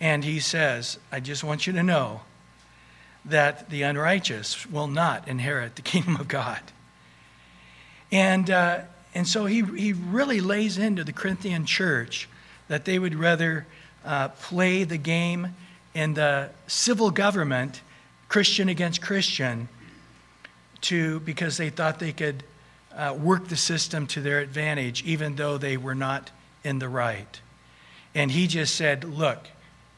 [0.00, 2.22] And he says i just want you to know
[3.24, 6.60] that the unrighteous will not inherit the kingdom of god.
[8.12, 8.80] And uh,
[9.14, 12.28] and so he, he really lays into the Corinthian church
[12.68, 13.66] that they would rather
[14.04, 15.54] uh, play the game
[15.94, 17.80] in the civil government,
[18.28, 19.68] Christian against Christian,
[20.82, 22.42] to, because they thought they could
[22.94, 26.30] uh, work the system to their advantage, even though they were not
[26.64, 27.40] in the right.
[28.14, 29.46] And he just said, Look,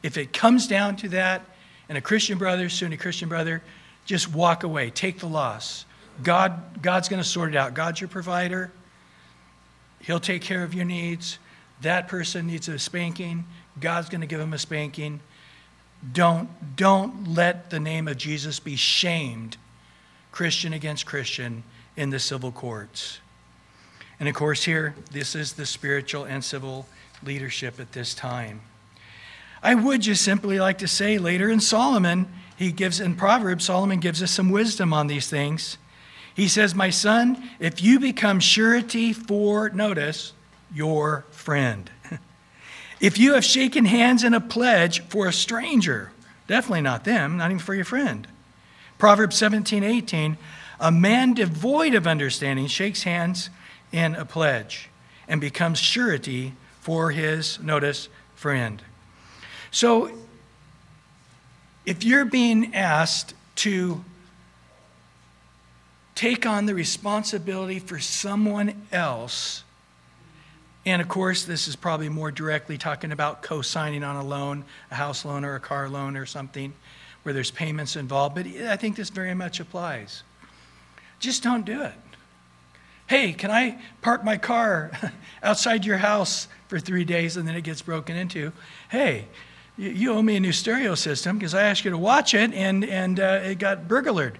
[0.03, 1.43] if it comes down to that,
[1.89, 3.61] and a Christian brother, Sunni Christian brother,
[4.05, 5.85] just walk away, take the loss.
[6.23, 7.73] God, God's going to sort it out.
[7.73, 8.71] God's your provider.
[10.07, 11.37] He'll take care of your needs.
[11.81, 13.43] That person needs a spanking.
[13.77, 15.19] God's going to give him a spanking.
[16.13, 19.57] Don't, don't let the name of Jesus be shamed,
[20.31, 21.63] Christian against Christian,
[21.97, 23.19] in the civil courts.
[24.17, 26.87] And of course, here, this is the spiritual and civil
[27.21, 28.61] leadership at this time.
[29.61, 33.99] I would just simply like to say later in Solomon, he gives in Proverbs, Solomon
[33.99, 35.77] gives us some wisdom on these things.
[36.37, 40.33] He says, My son, if you become surety for, notice,
[40.71, 41.89] your friend,
[43.01, 46.11] if you have shaken hands in a pledge for a stranger,
[46.45, 48.27] definitely not them, not even for your friend.
[48.99, 50.37] Proverbs 17, 18,
[50.79, 53.49] a man devoid of understanding shakes hands
[53.91, 54.89] in a pledge
[55.27, 58.83] and becomes surety for his, notice, friend.
[59.71, 60.11] So
[61.83, 64.05] if you're being asked to
[66.17, 69.63] take on the responsibility for someone else,
[70.83, 74.65] and of course, this is probably more directly talking about co signing on a loan,
[74.89, 76.73] a house loan or a car loan or something
[77.21, 80.23] where there's payments involved, but I think this very much applies.
[81.19, 81.93] Just don't do it.
[83.07, 84.91] Hey, can I park my car
[85.43, 88.53] outside your house for three days and then it gets broken into?
[88.89, 89.25] Hey,
[89.77, 92.83] you owe me a new stereo system because I asked you to watch it and,
[92.85, 94.39] and uh, it got burglared.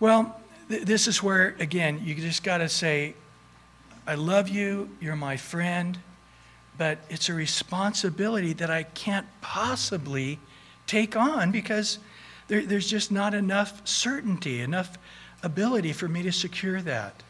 [0.00, 0.37] Well,
[0.68, 3.14] this is where, again, you just got to say,
[4.06, 5.98] I love you, you're my friend,
[6.76, 10.38] but it's a responsibility that I can't possibly
[10.86, 11.98] take on because
[12.48, 14.98] there, there's just not enough certainty, enough
[15.42, 17.22] ability for me to secure that.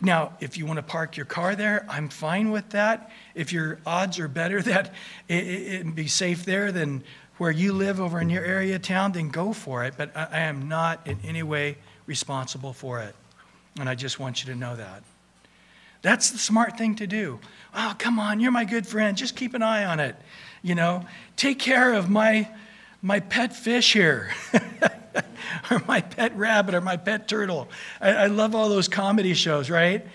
[0.00, 3.10] Now, if you want to park your car there, I'm fine with that.
[3.36, 4.92] If your odds are better that
[5.28, 7.04] it, it, it be safe there than
[7.38, 9.94] where you live over in your area town, then go for it.
[9.96, 11.78] But I, I am not in any way
[12.12, 13.14] responsible for it.
[13.80, 15.02] And I just want you to know that.
[16.02, 17.40] That's the smart thing to do.
[17.74, 19.16] Oh, come on, you're my good friend.
[19.16, 20.14] Just keep an eye on it.
[20.62, 22.50] You know, take care of my
[23.00, 24.30] my pet fish here,
[25.70, 27.66] or my pet rabbit, or my pet turtle.
[27.98, 30.06] I, I, love all those comedy shows, right?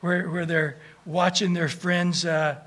[0.00, 2.58] Where where they're watching their friends' uh,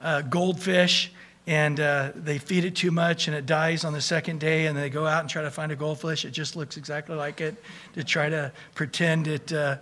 [0.00, 1.12] uh, goldfish
[1.50, 4.78] and uh, they feed it too much and it dies on the second day and
[4.78, 7.56] they go out and try to find a goldfish it just looks exactly like it
[7.94, 9.76] to try to pretend it uh,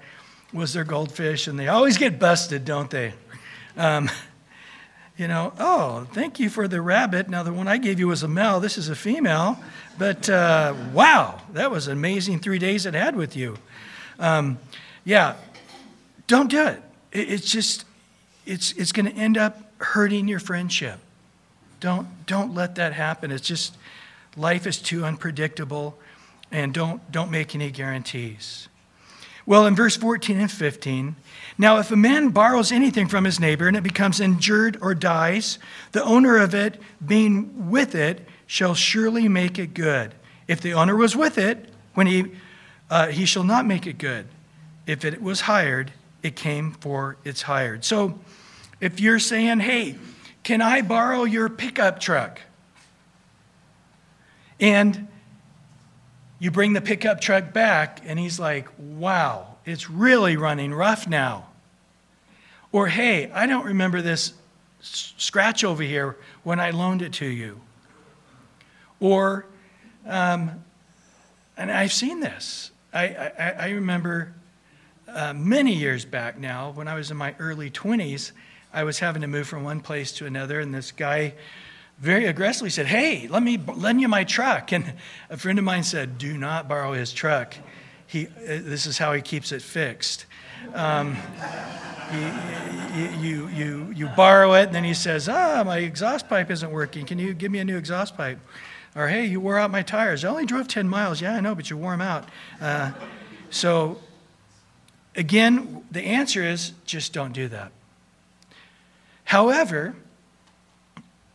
[0.52, 3.12] was their goldfish, and they always get busted, don't they?
[3.76, 4.10] Um,
[5.16, 7.28] you know, oh, thank you for the rabbit.
[7.28, 9.58] Now, the one I gave you was a male, this is a female,
[9.98, 13.56] but uh, wow, that was amazing three days it had with you.
[14.18, 14.58] Um,
[15.04, 15.36] yeah,
[16.26, 16.82] don't do it.
[17.12, 17.84] it it's just,
[18.46, 20.98] it's, it's going to end up hurting your friendship.
[21.80, 23.30] Don't, don't let that happen.
[23.30, 23.76] It's just,
[24.36, 25.98] life is too unpredictable,
[26.50, 28.68] and don't, don't make any guarantees.
[29.46, 31.16] Well, in verse 14 and 15,
[31.56, 35.58] now if a man borrows anything from his neighbor and it becomes injured or dies,
[35.92, 40.14] the owner of it, being with it, shall surely make it good.
[40.46, 42.26] If the owner was with it, when he,
[42.90, 44.26] uh, he shall not make it good.
[44.86, 47.84] If it was hired, it came for its hired.
[47.84, 48.18] So
[48.80, 49.96] if you're saying, hey,
[50.42, 52.40] can I borrow your pickup truck?
[54.60, 55.08] And
[56.38, 61.48] you bring the pickup truck back, and he's like, wow, it's really running rough now.
[62.70, 64.34] Or, hey, I don't remember this
[64.80, 67.60] scratch over here when I loaned it to you.
[69.00, 69.46] Or,
[70.06, 70.64] um,
[71.56, 72.70] and I've seen this.
[72.92, 74.34] I, I, I remember
[75.08, 78.32] uh, many years back now, when I was in my early 20s,
[78.72, 81.34] I was having to move from one place to another, and this guy
[81.98, 84.72] very aggressively said, Hey, let me lend you my truck.
[84.72, 84.94] And
[85.30, 87.54] a friend of mine said, Do not borrow his truck.
[88.06, 90.26] He, uh, this is how he keeps it fixed.
[90.74, 91.16] Um,
[93.20, 97.04] you, you, you, borrow it, and then he says, Ah, my exhaust pipe isn't working.
[97.04, 98.38] Can you give me a new exhaust pipe?
[98.96, 100.24] Or, Hey, you wore out my tires.
[100.24, 101.20] I only drove 10 miles.
[101.20, 102.28] Yeah, I know, but you wore them out.
[102.60, 102.92] Uh,
[103.50, 103.98] so,
[105.16, 107.72] again, the answer is just don't do that.
[109.28, 109.94] However,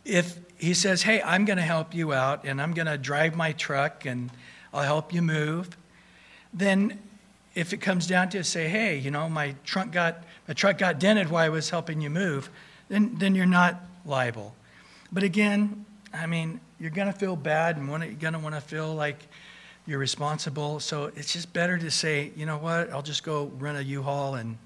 [0.03, 3.35] if he says, Hey, I'm going to help you out and I'm going to drive
[3.35, 4.31] my truck and
[4.73, 5.77] I'll help you move.
[6.51, 6.99] Then,
[7.53, 10.99] if it comes down to say, Hey, you know, my trunk got, my truck got
[10.99, 12.49] dented while I was helping you move,
[12.89, 14.55] then, then you're not liable.
[15.11, 18.61] But again, I mean, you're going to feel bad and you're going to want to
[18.61, 19.19] feel like
[19.85, 20.79] you're responsible.
[20.79, 24.01] So it's just better to say, you know what, I'll just go rent a U
[24.01, 24.57] Haul and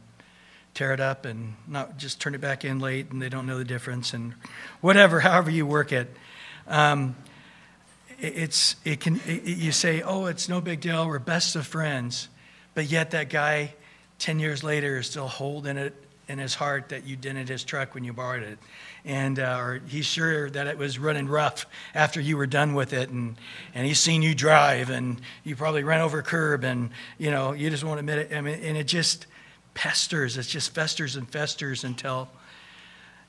[0.77, 3.57] tear it up and not just turn it back in late and they don't know
[3.57, 4.35] the difference and
[4.79, 6.07] whatever, however you work it.
[6.67, 7.15] Um,
[8.19, 12.29] it's, it can, it, you say, oh, it's no big deal, we're best of friends.
[12.75, 13.73] But yet that guy,
[14.19, 15.95] 10 years later, is still holding it
[16.27, 18.59] in his heart that you dented his truck when you borrowed it.
[19.03, 21.65] And, uh, or he's sure that it was running rough
[21.95, 23.09] after you were done with it.
[23.09, 23.35] And,
[23.73, 27.53] and he's seen you drive and you probably ran over a curb and, you know,
[27.53, 28.35] you just won't admit it.
[28.35, 29.25] I mean, and it just
[29.77, 30.37] pesters.
[30.37, 32.27] It just festers and festers until,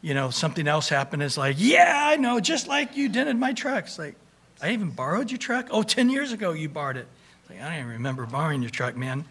[0.01, 1.23] you know, something else happened.
[1.23, 3.85] It's like, yeah, I know, just like you dented my truck.
[3.85, 4.17] It's like,
[4.61, 5.69] I even borrowed your truck?
[5.71, 7.07] Oh, 10 years ago you borrowed it.
[7.43, 9.25] It's like, I don't even remember borrowing your truck, man.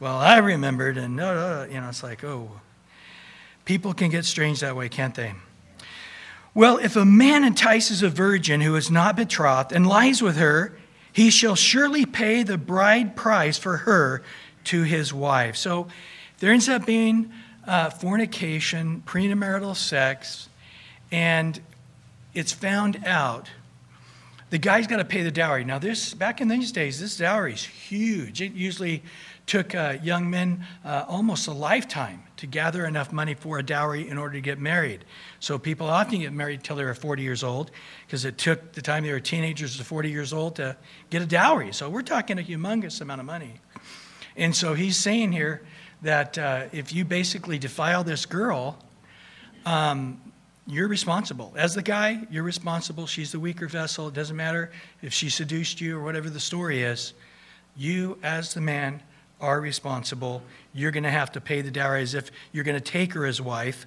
[0.00, 2.50] Well, I remembered, and no, no, you know, it's like, oh,
[3.64, 5.34] People can get strange that way, can't they?
[6.52, 10.76] Well, if a man entices a virgin who is not betrothed and lies with her,
[11.12, 14.22] he shall surely pay the bride price for her
[14.64, 15.56] to his wife.
[15.56, 15.88] So
[16.40, 17.32] there ends up being
[17.66, 20.48] uh, fornication, premarital sex,
[21.10, 21.60] and
[22.34, 23.48] it's found out.
[24.50, 25.64] The guy's got to pay the dowry.
[25.64, 28.40] Now, this back in these days, this dowry is huge.
[28.40, 29.02] It usually
[29.46, 34.08] took uh, young men uh, almost a lifetime to gather enough money for a dowry
[34.08, 35.04] in order to get married.
[35.40, 37.70] So people often get married till they were 40 years old
[38.06, 40.76] because it took the time they were teenagers to 40 years old to
[41.10, 41.72] get a dowry.
[41.72, 43.60] So we're talking a humongous amount of money.
[44.36, 45.62] And so he's saying here
[46.04, 48.78] that uh, if you basically defile this girl,
[49.64, 50.20] um,
[50.66, 51.52] you're responsible.
[51.56, 53.06] As the guy, you're responsible.
[53.06, 54.08] She's the weaker vessel.
[54.08, 54.70] It doesn't matter
[55.02, 57.14] if she seduced you or whatever the story is.
[57.76, 59.02] You, as the man,
[59.40, 60.42] are responsible.
[60.74, 63.24] You're going to have to pay the dowry as if you're going to take her
[63.24, 63.86] as wife.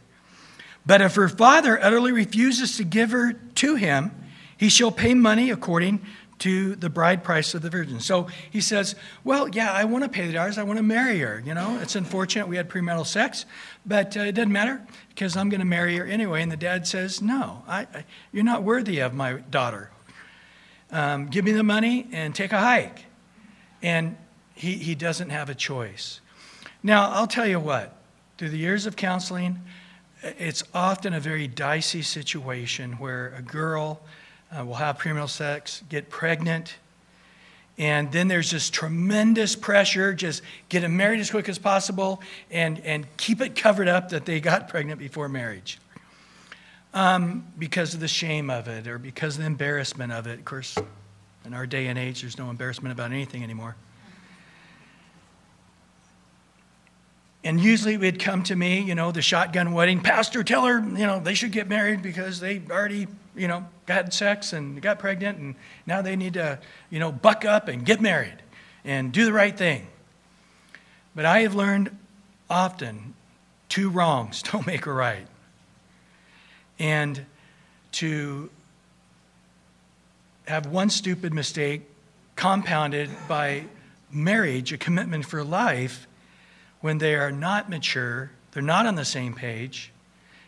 [0.86, 4.12] But if her father utterly refuses to give her to him,
[4.58, 6.02] he shall pay money according
[6.40, 8.00] to the bride price of the virgin.
[8.00, 10.58] So he says, Well, yeah, I want to pay the dowries.
[10.58, 11.42] I want to marry her.
[11.46, 13.46] You know, it's unfortunate we had premarital sex,
[13.86, 16.42] but uh, it doesn't matter because I'm going to marry her anyway.
[16.42, 19.90] And the dad says, No, I, I, you're not worthy of my daughter.
[20.92, 23.06] Um, give me the money and take a hike.
[23.82, 24.16] And
[24.54, 26.22] he, he doesn't have a choice.
[26.82, 27.96] Now, I'll tell you what,
[28.38, 29.62] through the years of counseling,
[30.24, 34.02] it's often a very dicey situation where a girl
[34.52, 36.76] uh, will have premarital sex, get pregnant,
[37.78, 42.80] and then there's this tremendous pressure just get them married as quick as possible and,
[42.80, 45.80] and keep it covered up that they got pregnant before marriage
[46.94, 50.40] um, because of the shame of it or because of the embarrassment of it.
[50.40, 50.76] Of course,
[51.46, 53.76] in our day and age, there's no embarrassment about anything anymore.
[57.44, 60.02] And usually it would come to me, you know, the shotgun wedding.
[60.02, 64.14] Pastor, tell her, you know, they should get married because they already, you know, had
[64.14, 66.60] sex and got pregnant and now they need to,
[66.90, 68.42] you know, buck up and get married
[68.84, 69.88] and do the right thing.
[71.16, 71.96] But I have learned
[72.50, 73.14] often
[73.70, 75.28] two wrongs don't make a right.
[76.80, 77.26] And
[77.94, 78.50] to
[80.48, 81.82] have one stupid mistake
[82.36, 83.66] compounded by
[84.12, 86.08] marriage, a commitment for life,
[86.82, 89.92] when they are not mature, they're not on the same page.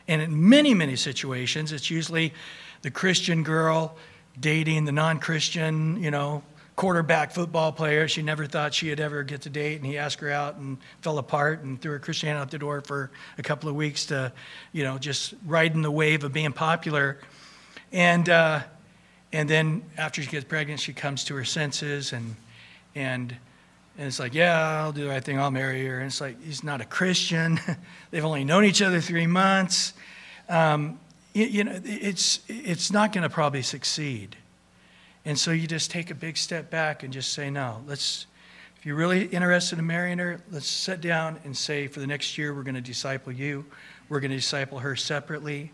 [0.08, 2.34] And in many, many situations, it's usually
[2.82, 3.96] the Christian girl
[4.40, 6.44] dating the non Christian, you know,
[6.76, 8.08] quarterback football player.
[8.08, 11.18] She never thought she'd ever get to date, and he asked her out and fell
[11.18, 14.32] apart and threw her Christianity out the door for a couple of weeks to,
[14.72, 17.20] you know, just riding the wave of being popular.
[17.92, 18.62] And, uh,
[19.34, 22.36] and then after she gets pregnant, she comes to her senses and,
[22.96, 23.36] and
[24.00, 25.38] and it's like, yeah, I'll do the right thing.
[25.38, 25.98] I'll marry her.
[25.98, 27.60] And it's like, he's not a Christian.
[28.12, 29.92] They've only known each other three months.
[30.48, 31.02] Um,
[31.34, 34.36] you, know, it's, it's not going to probably succeed.
[35.26, 38.26] And so you just take a big step back and just say, no, let's,
[38.78, 42.38] if you're really interested in marrying her, let's sit down and say, for the next
[42.38, 43.66] year, we're going to disciple you.
[44.08, 45.72] We're going to disciple her separately.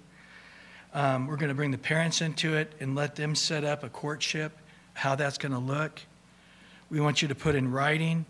[0.94, 3.90] Um, we're going to bring the parents into it and let them set up a
[3.90, 4.58] courtship,
[4.94, 6.02] how that's going to look.
[6.90, 8.26] We want you to put in writing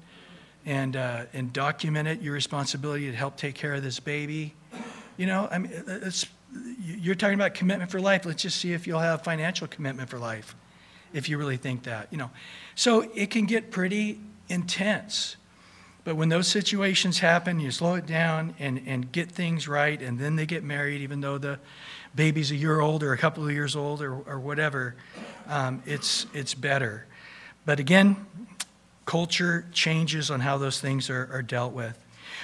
[0.65, 4.53] and, uh, and document it, your responsibility to help take care of this baby.
[5.17, 6.25] You know, I mean, it's,
[6.79, 8.25] you're talking about commitment for life.
[8.25, 10.55] Let's just see if you'll have financial commitment for life,
[11.13, 12.31] if you really think that, you know.
[12.75, 15.35] So it can get pretty intense.
[16.03, 20.19] But when those situations happen, you slow it down and, and get things right, and
[20.19, 21.59] then they get married, even though the
[22.13, 24.95] baby's a year old or a couple of years old or, or whatever,
[25.47, 27.07] um, it's, it's better.
[27.65, 28.25] But again,
[29.05, 31.97] culture changes on how those things are, are dealt with.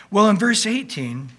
[0.09, 1.29] Well, in verse 18,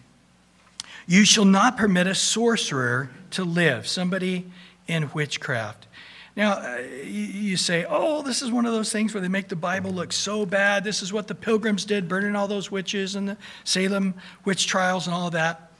[1.06, 4.50] you shall not permit a sorcerer to live, somebody
[4.86, 5.86] in witchcraft.
[6.34, 9.56] Now, uh, you say, oh, this is one of those things where they make the
[9.56, 10.82] Bible look so bad.
[10.82, 15.06] This is what the pilgrims did, burning all those witches and the Salem witch trials
[15.06, 15.70] and all of that.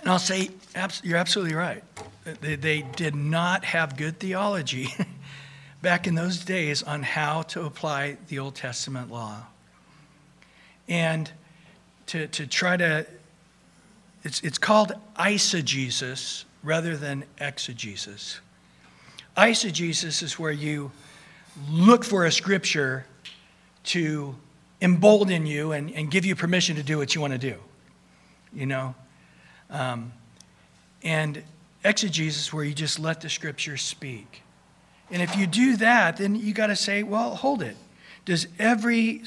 [0.00, 0.50] And I'll say,
[1.02, 1.84] you're absolutely right.
[2.40, 4.88] They, they did not have good theology
[5.82, 9.46] back in those days on how to apply the Old Testament law.
[10.88, 11.30] And
[12.08, 13.06] to, to try to,
[14.24, 18.40] it's, it's called eisegesis rather than exegesis.
[19.36, 20.90] Eisegesis is where you
[21.70, 23.06] look for a scripture
[23.84, 24.34] to
[24.80, 27.56] embolden you and, and give you permission to do what you want to do.
[28.52, 28.94] You know?
[29.70, 30.12] Um,
[31.02, 31.42] and
[31.84, 34.42] exegesis is where you just let the scripture speak.
[35.10, 37.76] And if you do that, then you got to say, well, hold it.
[38.24, 39.22] Does every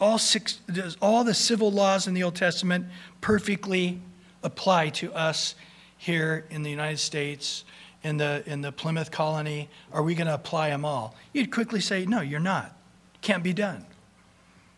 [0.00, 0.60] all six
[1.00, 2.86] all the civil laws in the Old Testament
[3.20, 4.00] perfectly
[4.42, 5.54] apply to us
[5.98, 7.64] here in the United States,
[8.02, 9.68] in the, in the Plymouth colony?
[9.92, 11.14] Are we going to apply them all?
[11.32, 12.76] You'd quickly say, no, you're not.
[13.20, 13.84] Can't be done.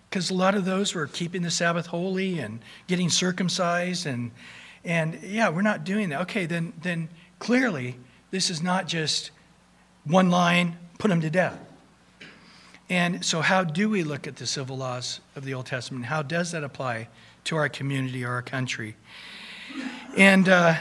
[0.09, 4.07] Because a lot of those were keeping the Sabbath holy and getting circumcised.
[4.07, 4.31] And,
[4.85, 6.23] and yeah, we're not doing that.
[6.23, 7.97] Okay, then, then clearly
[8.31, 9.31] this is not just
[10.05, 11.59] one line, put them to death.
[12.91, 16.07] And so, how do we look at the civil laws of the Old Testament?
[16.07, 17.09] How does that apply
[17.45, 18.97] to our community or our country?
[20.17, 20.75] And, uh,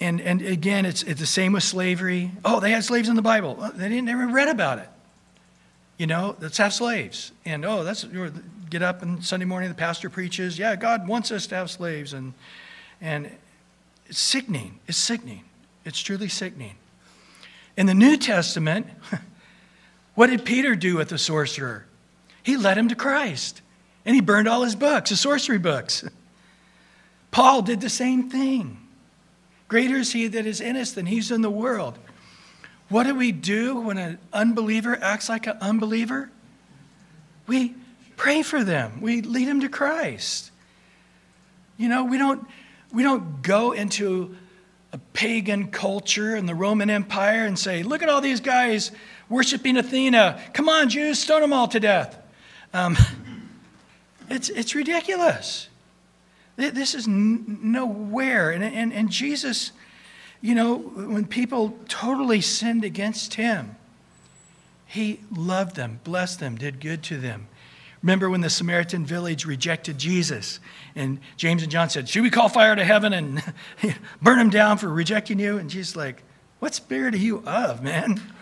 [0.00, 2.30] and, and again, it's, it's the same with slavery.
[2.44, 3.56] Oh, they had slaves in the Bible.
[3.74, 4.88] They didn't ever read about it.
[5.98, 7.32] You know, let's have slaves.
[7.44, 8.06] And oh, that's
[8.70, 10.58] get up and Sunday morning the pastor preaches.
[10.58, 12.34] Yeah, God wants us to have slaves, and
[13.00, 13.30] and
[14.06, 14.78] it's sickening.
[14.86, 15.44] It's sickening.
[15.84, 16.76] It's truly sickening.
[17.76, 18.86] In the New Testament,
[20.18, 21.86] what did Peter do with the sorcerer?
[22.42, 23.62] He led him to Christ,
[24.04, 26.04] and he burned all his books, his sorcery books.
[27.30, 28.80] Paul did the same thing.
[29.68, 32.00] Greater is he that is in us than he's in the world.
[32.88, 36.32] What do we do when an unbeliever acts like an unbeliever?
[37.46, 37.76] We
[38.16, 39.00] pray for them.
[39.00, 40.50] We lead them to Christ.
[41.76, 42.44] You know, we don't,
[42.92, 44.34] we don't go into
[44.92, 48.90] a pagan culture in the Roman Empire and say, look at all these guys
[49.28, 50.40] worshiping Athena.
[50.52, 52.18] Come on, Jews, stone them all to death.
[52.72, 52.96] Um,
[54.30, 55.68] it's, it's ridiculous.
[56.56, 58.50] This is nowhere.
[58.50, 59.70] And, and, and Jesus,
[60.40, 63.76] you know, when people totally sinned against him,
[64.84, 67.46] he loved them, blessed them, did good to them.
[68.02, 70.60] Remember when the Samaritan village rejected Jesus
[70.94, 73.42] and James and John said, Should we call fire to heaven and
[74.22, 75.58] burn them down for rejecting you?
[75.58, 76.22] And Jesus, like,
[76.60, 78.20] What spirit are you of, man?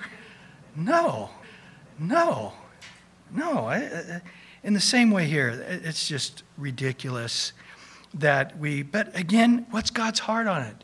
[0.77, 1.31] No,
[1.99, 2.53] no,
[3.35, 3.67] no.
[3.67, 4.21] I, I,
[4.63, 5.49] in the same way here,
[5.85, 7.53] it's just ridiculous
[8.15, 10.77] that we, but again, what's God's heart on it?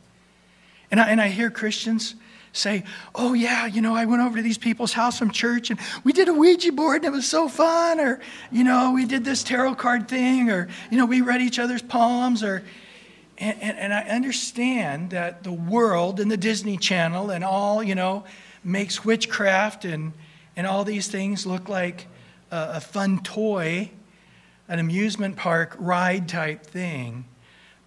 [0.91, 2.15] And I, and I hear Christians
[2.53, 2.85] say,
[3.15, 6.13] oh, yeah, you know, I went over to these people's house from church and we
[6.13, 7.99] did a Ouija board and it was so fun.
[7.99, 8.21] Or,
[8.51, 10.51] you know, we did this tarot card thing.
[10.51, 12.43] Or, you know, we read each other's palms.
[12.43, 12.63] Or,
[13.39, 17.95] and, and, and I understand that the world and the Disney Channel and all, you
[17.95, 18.25] know,
[18.65, 20.13] makes witchcraft and,
[20.57, 22.07] and all these things look like
[22.51, 23.91] a, a fun toy
[24.73, 27.27] an amusement park ride type thing,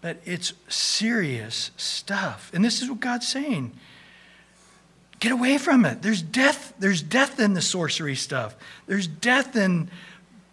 [0.01, 2.51] but it's serious stuff.
[2.53, 3.71] And this is what God's saying.
[5.19, 6.03] Get away from it.
[6.03, 6.76] There's death.
[6.78, 8.55] There's death in the sorcery stuff.
[8.86, 9.89] There's death in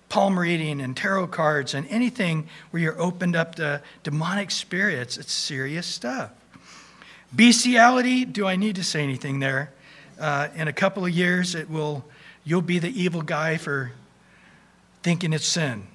[0.09, 5.19] palm reading and tarot cards and anything where you're opened up to demonic spirits.
[5.19, 6.31] It's serious stuff.
[7.35, 9.73] Bestiality, do I need to say anything there?
[10.19, 12.05] Uh, in a couple of years, it will,
[12.45, 13.93] you'll be the evil guy for
[15.03, 15.87] thinking it's sin.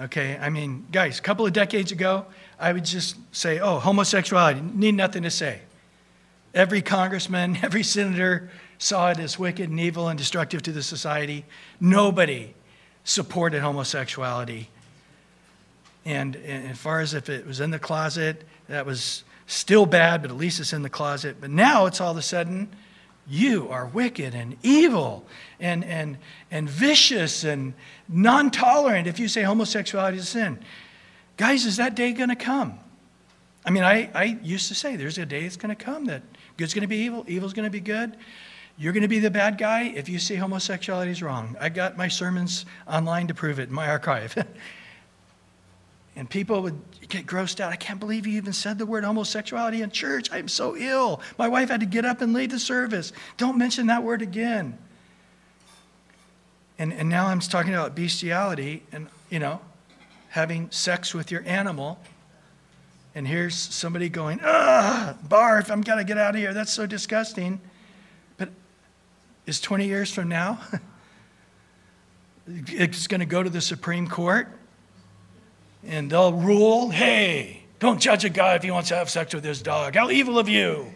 [0.00, 2.26] Okay, I mean, guys, a couple of decades ago,
[2.58, 5.60] I would just say, oh, homosexuality, need nothing to say.
[6.54, 11.44] Every congressman, every senator saw it as wicked and evil and destructive to the society.
[11.80, 12.54] Nobody
[13.04, 14.68] supported homosexuality.
[16.04, 20.22] And, and as far as if it was in the closet, that was still bad,
[20.22, 21.36] but at least it's in the closet.
[21.40, 22.68] But now it's all of a sudden,
[23.28, 25.24] you are wicked and evil
[25.60, 26.18] and, and,
[26.50, 27.74] and vicious and
[28.08, 30.58] non tolerant if you say homosexuality is sin.
[31.36, 32.78] Guys, is that day going to come?
[33.64, 36.22] I mean, I, I used to say there's a day it's going to come that
[36.56, 38.16] good's going to be evil, evil's going to be good.
[38.78, 41.56] You're going to be the bad guy if you say homosexuality is wrong.
[41.60, 44.36] I got my sermons online to prove it in my archive.
[46.18, 46.76] And people would
[47.08, 47.72] get grossed out.
[47.72, 50.32] I can't believe you even said the word homosexuality in church.
[50.32, 51.20] I'm so ill.
[51.38, 53.12] My wife had to get up and leave the service.
[53.36, 54.76] Don't mention that word again.
[56.76, 59.60] And, and now I'm talking about bestiality and, you know,
[60.30, 62.00] having sex with your animal.
[63.14, 66.52] And here's somebody going, ah, barf, I'm going to get out of here.
[66.52, 67.60] That's so disgusting.
[68.38, 68.48] But
[69.46, 70.58] is 20 years from now,
[72.48, 74.57] it's going to go to the Supreme Court
[75.86, 79.44] and they'll rule hey, don't judge a guy if he wants to have sex with
[79.44, 79.94] his dog.
[79.94, 80.92] How evil of you!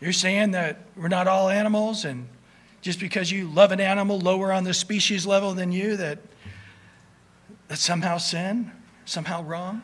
[0.00, 2.28] You're saying that we're not all animals, and
[2.82, 6.18] just because you love an animal lower on the species level than you, that
[7.68, 8.70] that's somehow sin,
[9.06, 9.82] somehow wrong?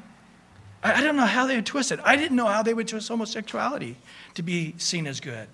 [0.82, 2.00] I, I don't know how they would twist it.
[2.04, 3.96] I didn't know how they would twist homosexuality
[4.34, 5.48] to be seen as good.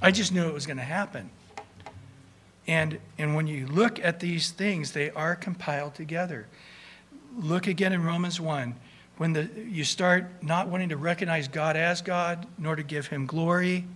[0.00, 1.30] I just knew it was going to happen.
[2.66, 6.46] And, and when you look at these things, they are compiled together.
[7.36, 8.74] Look again in Romans 1.
[9.16, 13.26] When the, you start not wanting to recognize God as God, nor to give him
[13.26, 13.86] glory,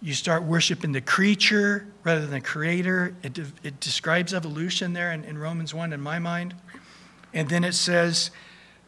[0.00, 3.14] you start worshiping the creature rather than the creator.
[3.22, 6.54] It, de- it describes evolution there in, in Romans 1 in my mind.
[7.34, 8.30] And then it says,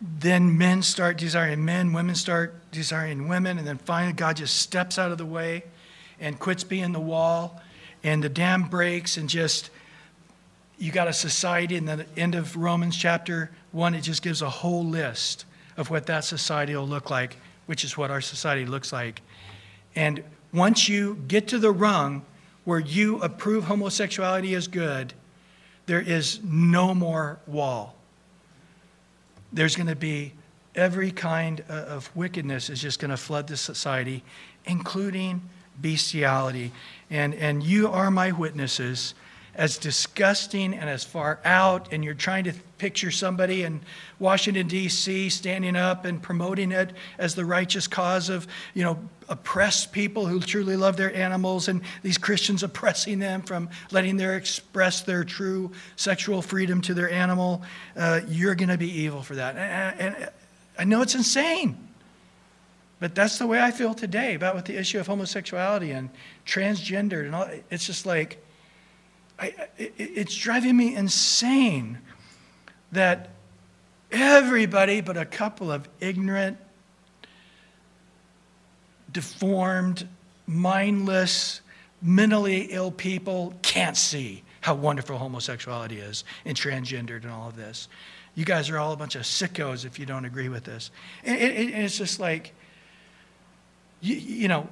[0.00, 4.98] then men start desiring men, women start desiring women, and then finally God just steps
[4.98, 5.62] out of the way
[6.18, 7.60] and quits being the wall,
[8.02, 9.70] and the dam breaks, and just
[10.78, 11.76] you got a society.
[11.76, 15.44] In the end of Romans chapter 1, it just gives a whole list
[15.76, 17.36] of what that society will look like,
[17.66, 19.22] which is what our society looks like.
[19.94, 20.22] And
[20.52, 22.24] once you get to the rung
[22.64, 25.14] where you approve homosexuality as good,
[25.86, 27.96] there is no more wall
[29.52, 30.32] there's going to be
[30.74, 34.24] every kind of wickedness is just going to flood the society,
[34.64, 35.42] including
[35.80, 36.72] bestiality.
[37.12, 39.14] And, and you are my witnesses
[39.54, 43.82] as disgusting and as far out, and you're trying to picture somebody in
[44.18, 48.98] Washington, D.C., standing up and promoting it as the righteous cause of, you know,
[49.28, 54.30] oppressed people who truly love their animals, and these Christians oppressing them from letting them
[54.30, 57.62] express their true sexual freedom to their animal.
[57.94, 59.56] Uh, you're going to be evil for that.
[59.56, 60.30] And, and
[60.78, 61.76] I know it's insane.
[63.02, 66.08] But that's the way I feel today about with the issue of homosexuality and
[66.46, 67.48] transgendered and all.
[67.68, 68.40] It's just like,
[69.40, 69.46] I,
[69.76, 71.98] it, it's driving me insane
[72.92, 73.30] that
[74.12, 76.58] everybody but a couple of ignorant,
[79.10, 80.06] deformed,
[80.46, 81.60] mindless,
[82.02, 87.88] mentally ill people can't see how wonderful homosexuality is and transgendered and all of this.
[88.36, 90.92] You guys are all a bunch of sickos if you don't agree with this.
[91.24, 92.54] And, it, it's just like,
[94.02, 94.68] you, you know,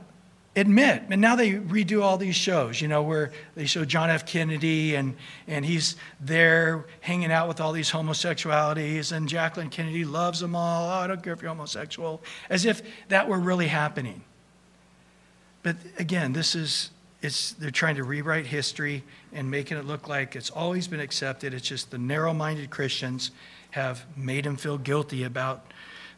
[0.57, 1.05] admit.
[1.09, 4.27] And now they redo all these shows, you know, where they show John F.
[4.27, 5.17] Kennedy and,
[5.47, 10.89] and he's there hanging out with all these homosexualities, and Jacqueline Kennedy loves them all.
[10.89, 12.21] Oh, I don't care if you're homosexual,
[12.51, 14.23] as if that were really happening.
[15.63, 16.91] But again, this is,
[17.23, 21.55] it's, they're trying to rewrite history and making it look like it's always been accepted.
[21.55, 23.31] It's just the narrow minded Christians
[23.73, 25.73] have made them feel guilty about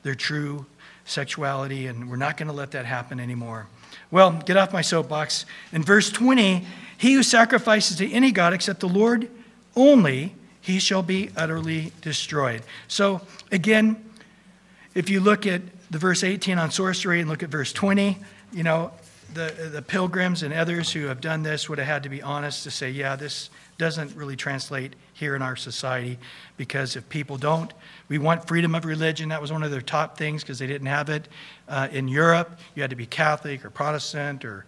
[0.04, 0.64] their true
[1.05, 3.66] sexuality, and we're not going to let that happen anymore.
[4.11, 5.46] Well, get off my soapbox.
[5.72, 6.66] In verse 20,
[6.98, 9.28] he who sacrifices to any God except the Lord
[9.74, 12.62] only, he shall be utterly destroyed.
[12.88, 14.05] So, again,
[14.94, 18.18] if you look at the verse 18 on sorcery and look at verse 20,
[18.53, 18.92] you know,
[19.35, 22.62] the, the pilgrims and others who have done this would have had to be honest
[22.64, 26.18] to say, yeah, this doesn't really translate here in our society
[26.57, 27.72] because if people don't,
[28.09, 29.28] we want freedom of religion.
[29.30, 31.28] That was one of their top things because they didn't have it.
[31.68, 34.64] Uh, in Europe, you had to be Catholic or Protestant or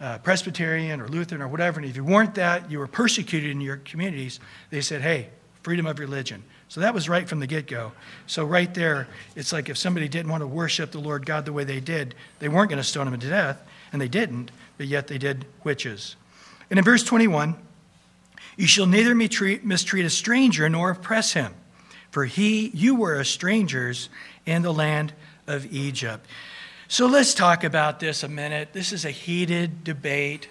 [0.00, 1.80] uh, Presbyterian or Lutheran or whatever.
[1.80, 4.40] And if you weren't that, you were persecuted in your communities.
[4.70, 5.28] They said, hey,
[5.62, 6.42] freedom of religion.
[6.68, 7.92] So that was right from the get go.
[8.26, 11.52] So, right there, it's like if somebody didn't want to worship the Lord God the
[11.52, 13.62] way they did, they weren't going to stone him to death,
[13.92, 16.16] and they didn't, but yet they did witches.
[16.70, 17.54] And in verse 21,
[18.56, 21.54] you shall neither mistreat, a stranger nor oppress him,
[22.10, 24.08] for he, you were a strangers
[24.46, 25.12] in the land
[25.46, 26.26] of Egypt.
[26.88, 28.72] So let's talk about this a minute.
[28.72, 30.48] This is a heated debate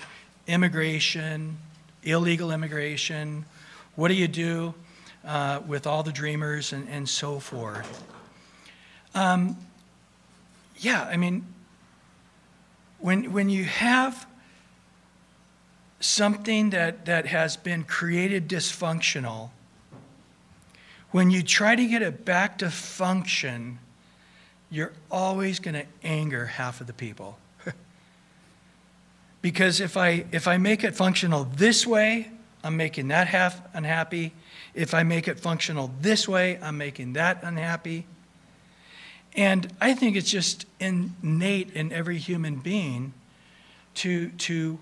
[0.48, 1.58] immigration,
[2.04, 3.46] illegal immigration.
[3.96, 4.74] What do you do
[5.26, 8.04] uh, with all the dreamers and, and so forth?
[9.14, 9.58] Um,
[10.78, 11.46] yeah, I mean,
[13.02, 14.28] when, when you have
[16.00, 19.50] something that, that has been created dysfunctional,
[21.12, 23.80] when you try to get it back to function,
[24.70, 27.38] you're always going to anger half of the people.
[29.42, 32.32] because if I, if I make it functional this way,
[32.64, 34.34] I'm making that half unhappy.
[34.74, 38.06] If I make it functional this way, I'm making that unhappy.
[39.36, 43.14] And I think it's just innate in every human being
[43.96, 44.78] to, to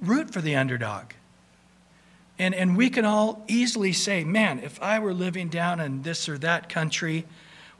[0.00, 1.12] root for the underdog.
[2.38, 6.28] And, and we can all easily say, man, if I were living down in this
[6.28, 7.26] or that country,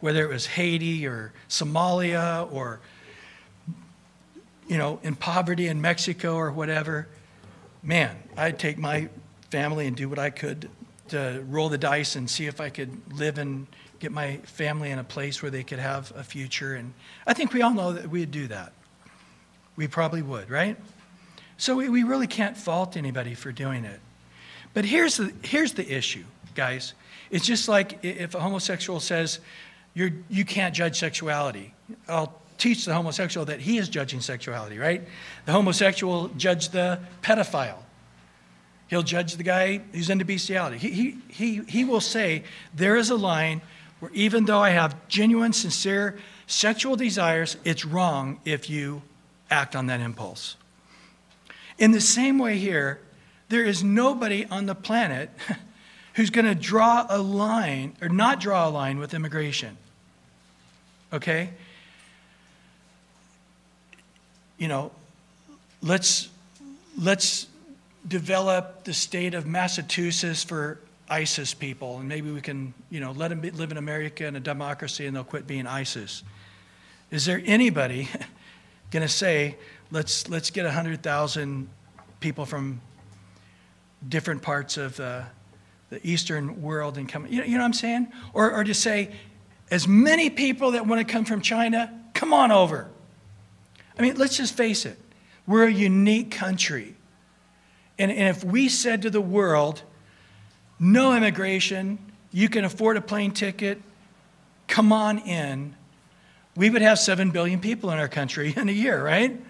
[0.01, 2.81] whether it was Haiti or Somalia or
[4.69, 7.09] you know, in poverty in Mexico or whatever,
[7.83, 9.09] man, I'd take my
[9.51, 10.69] family and do what I could
[11.09, 13.67] to roll the dice and see if I could live and
[13.99, 16.75] get my family in a place where they could have a future.
[16.75, 16.93] And
[17.27, 18.73] I think we all know that we'd do that.
[19.77, 20.77] We probably would, right?
[21.57, 24.01] So we, we really can't fault anybody for doing it.
[24.75, 26.25] But here's the, here's the issue,
[26.55, 26.95] guys.
[27.31, 29.41] It's just like if a homosexual says,
[29.95, 31.75] You're, you can't judge sexuality.
[32.09, 35.03] I'll teach the homosexual that he is judging sexuality, right?
[35.47, 37.79] The homosexual judge the pedophile.
[38.89, 40.79] He'll judge the guy who's into bestiality.
[40.79, 42.45] He, he, he, he will say,
[42.75, 43.61] There is a line
[44.01, 49.03] where even though I have genuine, sincere sexual desires, it's wrong if you
[49.51, 50.57] act on that impulse.
[51.79, 53.01] In the same way, here,
[53.49, 55.31] there is nobody on the planet
[56.15, 59.77] who's going to draw a line or not draw a line with immigration.
[61.13, 61.51] Okay?
[64.59, 64.91] You know,
[65.83, 66.29] let's
[67.01, 67.47] let's
[68.07, 70.81] develop the state of Massachusetts for
[71.11, 74.37] ISIS people, and maybe we can, you know, let them be, live in America in
[74.37, 76.23] a democracy, and they'll quit being ISIS.
[77.11, 78.09] Is there anybody
[78.91, 79.57] going to say,
[79.91, 81.69] let's let's get hundred thousand
[82.21, 82.81] people from
[84.07, 85.25] different parts of the,
[85.91, 88.13] the Eastern world and come, you know, you know what I'm saying?
[88.33, 89.13] Or, or to say,
[89.71, 92.89] as many people that want to come from China, come on over.
[93.99, 94.99] I mean, let's just face it.
[95.47, 96.95] We're a unique country.
[97.99, 99.83] And, and if we said to the world,
[100.79, 101.99] no immigration,
[102.33, 103.81] you can afford a plane ticket,
[104.67, 105.75] come on in,
[106.59, 109.41] we would have 7 billion people in our country in a year, right?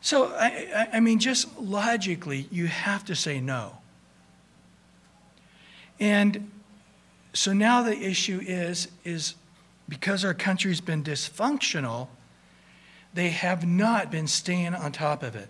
[0.00, 3.76] So, I, I mean, just logically, you have to say no.
[6.00, 6.50] And
[7.34, 9.34] so now the issue is, is
[9.88, 12.08] because our country's been dysfunctional,
[13.12, 15.48] they have not been staying on top of it.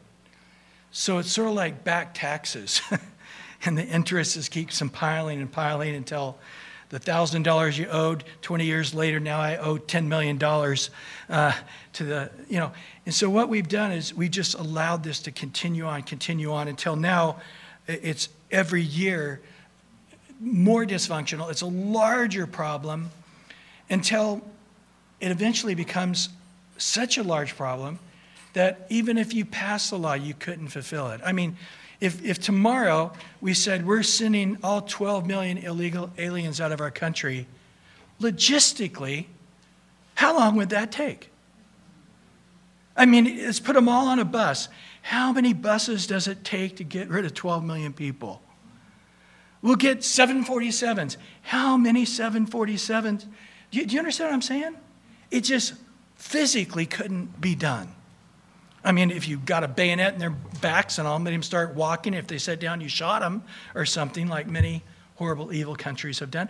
[0.90, 2.80] So it's sort of like back taxes.
[3.64, 6.38] and the interest just keeps piling and piling until
[6.90, 10.90] the thousand dollars you owed 20 years later now i owe 10 million dollars
[11.28, 11.52] uh,
[11.98, 12.70] to the you know.
[13.04, 16.68] And so what we've done is we just allowed this to continue on continue on
[16.68, 17.40] until now
[17.86, 19.40] it's every year
[20.40, 21.50] more dysfunctional.
[21.50, 23.10] It's a larger problem
[23.90, 24.42] until
[25.20, 26.28] it eventually becomes
[26.76, 27.98] such a large problem
[28.52, 31.20] that even if you pass the law you couldn't fulfill it.
[31.24, 31.56] I mean
[32.00, 36.90] if, if tomorrow we said we're sending all 12 million illegal aliens out of our
[36.90, 37.46] country,
[38.20, 39.26] logistically,
[40.14, 41.30] how long would that take?
[42.96, 44.68] I mean, let's put them all on a bus.
[45.02, 48.42] How many buses does it take to get rid of 12 million people?
[49.62, 51.16] We'll get 747s.
[51.42, 53.24] How many 747s?
[53.70, 54.74] Do you, do you understand what I'm saying?
[55.30, 55.74] It just
[56.16, 57.94] physically couldn't be done.
[58.88, 61.74] I mean, if you got a bayonet in their backs and all made them start
[61.74, 63.42] walking, if they sat down, you shot them
[63.74, 64.82] or something, like many
[65.16, 66.48] horrible, evil countries have done.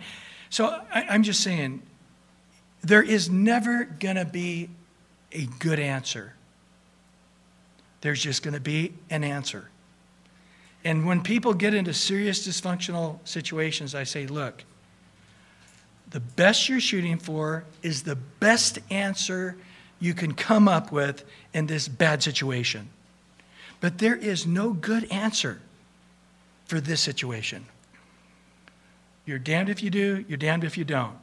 [0.49, 1.83] So I, I'm just saying,
[2.81, 4.71] there is never going to be
[5.33, 6.35] a good answer.
[8.03, 9.69] There's just going to be an answer.
[10.85, 14.63] And when people get into serious dysfunctional situations, I say, look,
[16.11, 19.57] the best you're shooting for is the best answer
[20.01, 22.89] you can come up with in this bad situation.
[23.81, 25.61] But there is no good answer
[26.67, 27.67] for this situation.
[29.25, 31.17] You're damned if you do, you're damned if you don't.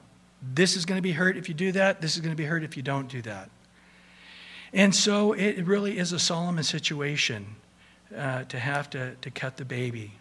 [0.54, 2.46] This is going to be hurt if you do that, this is going to be
[2.46, 3.50] hurt if you don't do that.
[4.74, 7.56] And so it really is a Solomon situation
[8.16, 10.12] uh, to have to, to cut the baby.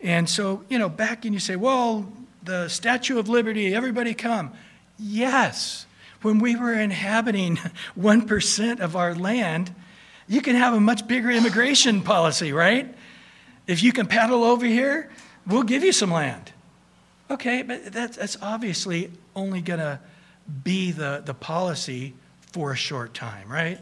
[0.00, 2.10] And so, you know, back and you say, well,
[2.42, 4.52] the Statue of Liberty, everybody come.
[4.98, 5.86] Yes,
[6.26, 7.56] when we were inhabiting
[7.98, 9.72] 1% of our land,
[10.26, 12.92] you can have a much bigger immigration policy, right?
[13.68, 15.08] If you can paddle over here,
[15.46, 16.50] we'll give you some land.
[17.30, 20.00] Okay, but that's, that's obviously only going to
[20.64, 22.14] be the, the policy
[22.50, 23.78] for a short time, right?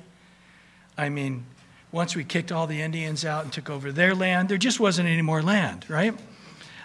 [0.99, 1.47] I mean,
[1.93, 5.09] once we kicked all the Indians out and took over their land, there just wasn't
[5.09, 6.15] any more land, right?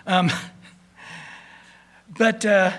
[0.07, 0.31] Um,
[2.17, 2.71] but uh,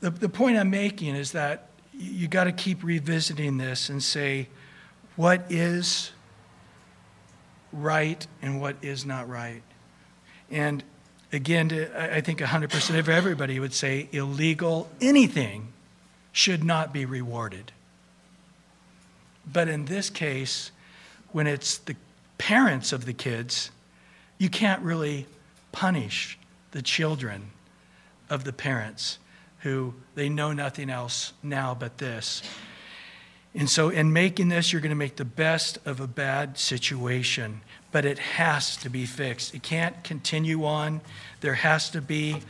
[0.00, 4.48] the, the point I'm making is that you got to keep revisiting this and say,
[5.16, 6.12] what is
[7.72, 9.62] right and what is not right.
[10.50, 10.82] And
[11.32, 15.72] again, I think 100% of everybody would say illegal anything
[16.32, 17.72] should not be rewarded.
[19.50, 20.70] But in this case,
[21.32, 21.96] when it's the
[22.36, 23.70] parents of the kids,
[24.38, 25.26] you can't really
[25.72, 26.38] punish
[26.72, 27.50] the children
[28.28, 29.18] of the parents
[29.66, 32.40] who they know nothing else now but this.
[33.52, 37.62] And so, in making this, you're going to make the best of a bad situation,
[37.90, 39.56] but it has to be fixed.
[39.56, 41.00] It can't continue on.
[41.40, 42.42] There has to be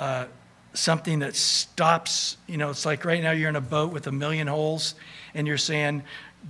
[0.00, 0.24] uh,
[0.72, 2.38] something that stops.
[2.46, 4.94] You know, it's like right now you're in a boat with a million holes,
[5.34, 6.02] and you're saying,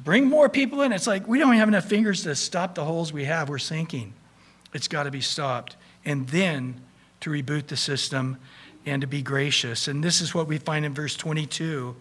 [0.04, 0.92] bring more people in.
[0.92, 3.48] It's like we don't have enough fingers to stop the holes we have.
[3.48, 4.12] We're sinking.
[4.72, 5.74] It's got to be stopped.
[6.04, 6.80] And then
[7.18, 8.38] to reboot the system
[8.86, 9.88] and to be gracious.
[9.88, 11.96] And this is what we find in verse 22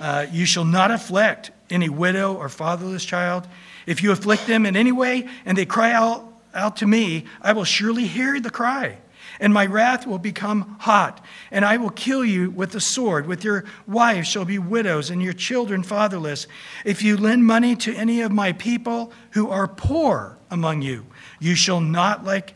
[0.00, 3.46] uh, you shall not afflict any widow or fatherless child.
[3.86, 7.52] If you afflict them in any way and they cry out, out to me, I
[7.52, 8.98] will surely hear the cry.
[9.40, 13.26] And my wrath will become hot, and I will kill you with the sword.
[13.26, 16.48] With your wives shall be widows, and your children fatherless.
[16.84, 21.06] If you lend money to any of my people who are poor among you,
[21.38, 22.54] you shall not like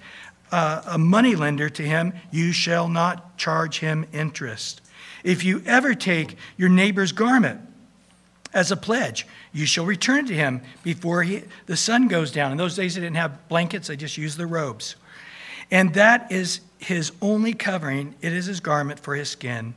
[0.50, 4.80] uh, a money lender to him, you shall not charge him interest.
[5.24, 7.60] If you ever take your neighbor's garment
[8.54, 12.52] as a pledge, you shall return to him before he, the sun goes down.
[12.52, 14.94] In those days, they didn't have blankets, they just used the robes.
[15.72, 19.74] And that is his only covering, it is his garment for his skin.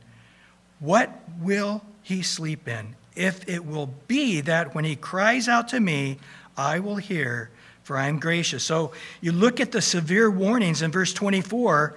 [0.78, 1.10] What
[1.40, 2.94] will he sleep in?
[3.16, 6.18] If it will be that when he cries out to me,
[6.56, 7.50] I will hear,
[7.82, 8.62] for I am gracious.
[8.62, 11.96] So you look at the severe warnings in verse 24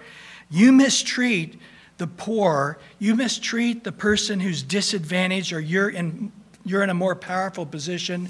[0.50, 1.60] you mistreat
[1.98, 6.32] the poor, you mistreat the person who's disadvantaged or you're in,
[6.66, 8.30] you're in a more powerful position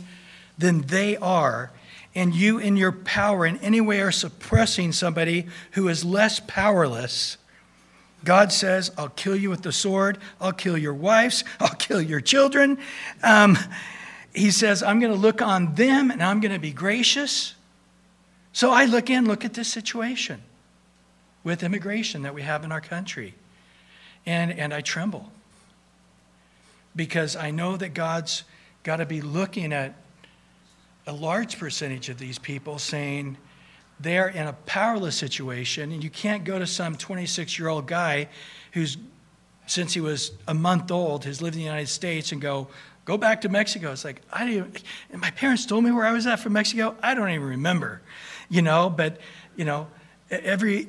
[0.58, 1.72] than they are,
[2.16, 7.38] and you in your power in any way are suppressing somebody who is less powerless,
[8.26, 12.20] God says, I'll kill you with the sword, I'll kill your wives, I'll kill your
[12.20, 12.78] children.
[13.24, 13.58] Um,
[14.34, 17.56] he says, I'm going to look on them and I'm going to be gracious.
[18.52, 20.42] So I look in, look at this situation
[21.44, 23.34] with immigration that we have in our country.
[24.26, 25.32] And, and I tremble
[26.96, 28.44] because I know that God's
[28.84, 29.96] got to be looking at
[31.08, 33.38] a large percentage of these people saying
[34.00, 38.30] they're in a powerless situation, and you can't go to some 26 year old guy
[38.74, 38.98] who's,
[39.68, 42.68] since he was a month old, has lived in the United States and go,
[43.06, 43.92] go back to Mexico.
[43.92, 44.84] It's like, I didn't,
[45.14, 46.96] my parents told me where I was at from Mexico.
[47.02, 48.02] I don't even remember,
[48.50, 49.18] you know, but,
[49.56, 49.88] you know,
[50.30, 50.88] every,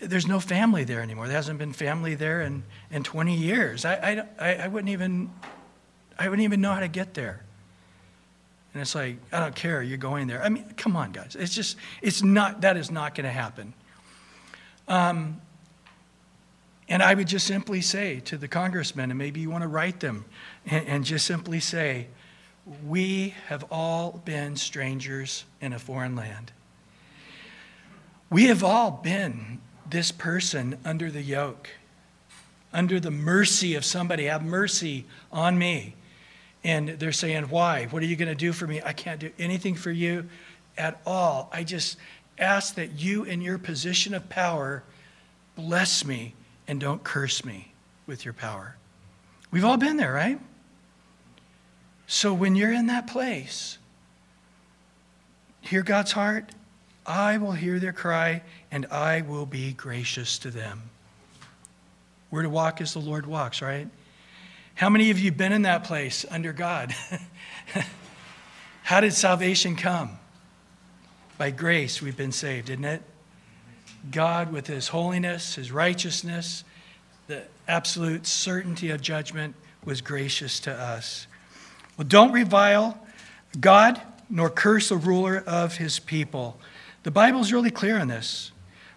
[0.00, 1.26] there's no family there anymore.
[1.26, 3.84] There hasn't been family there in, in 20 years.
[3.84, 5.30] I, I, I wouldn't even,
[6.18, 7.42] I wouldn't even know how to get there.
[8.72, 10.42] And it's like, I don't care, you're going there.
[10.42, 11.34] I mean, come on, guys.
[11.38, 13.72] It's just, it's not, that is not going to happen.
[14.86, 15.40] Um,
[16.88, 20.00] and I would just simply say to the congressmen, and maybe you want to write
[20.00, 20.26] them,
[20.66, 22.08] and, and just simply say,
[22.86, 26.52] we have all been strangers in a foreign land.
[28.28, 29.60] We have all been
[29.90, 31.70] this person under the yoke,
[32.72, 34.24] under the mercy of somebody.
[34.24, 35.94] Have mercy on me.
[36.64, 37.86] And they're saying, Why?
[37.86, 38.80] What are you going to do for me?
[38.84, 40.28] I can't do anything for you
[40.76, 41.48] at all.
[41.52, 41.96] I just
[42.38, 44.82] ask that you, in your position of power,
[45.54, 46.34] bless me
[46.68, 47.72] and don't curse me
[48.06, 48.76] with your power.
[49.50, 50.40] We've all been there, right?
[52.06, 53.78] So when you're in that place,
[55.60, 56.50] hear God's heart
[57.06, 60.82] I will hear their cry, and I will be gracious to them.
[62.30, 63.88] We're to walk as the Lord walks, right?
[64.74, 66.94] How many of you been in that place under God?
[68.82, 70.18] How did salvation come?
[71.38, 73.02] By grace we've been saved, isn't it?
[74.10, 76.64] God, with his holiness, his righteousness,
[77.26, 79.54] the absolute certainty of judgment,
[79.84, 81.26] was gracious to us.
[81.96, 82.98] Well, don't revile
[83.58, 86.58] God nor curse the ruler of his people.
[87.06, 88.50] The Bible is really clear on this.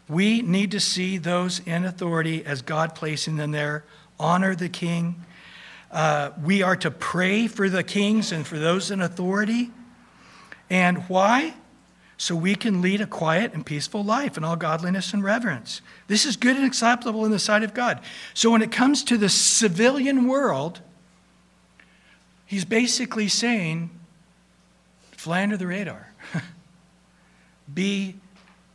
[0.08, 3.86] We need to see those in authority as God placing them there,
[4.20, 5.24] honor the king.
[5.92, 9.70] Uh, we are to pray for the kings and for those in authority.
[10.72, 11.54] And why?
[12.18, 15.82] So we can lead a quiet and peaceful life in all godliness and reverence.
[16.08, 18.02] This is good and acceptable in the sight of God.
[18.34, 20.82] So when it comes to the civilian world,
[22.48, 23.92] he's basically saying,
[25.12, 26.09] fly under the radar.
[27.74, 28.16] Be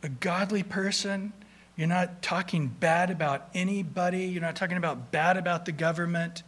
[0.03, 1.33] a godly person.
[1.75, 4.25] You're not talking bad about anybody.
[4.25, 6.43] You're not talking about bad about the government.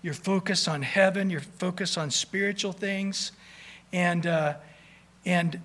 [0.00, 1.28] You're focused on heaven.
[1.28, 3.32] You're focused on spiritual things.
[3.92, 4.54] And, uh,
[5.26, 5.60] and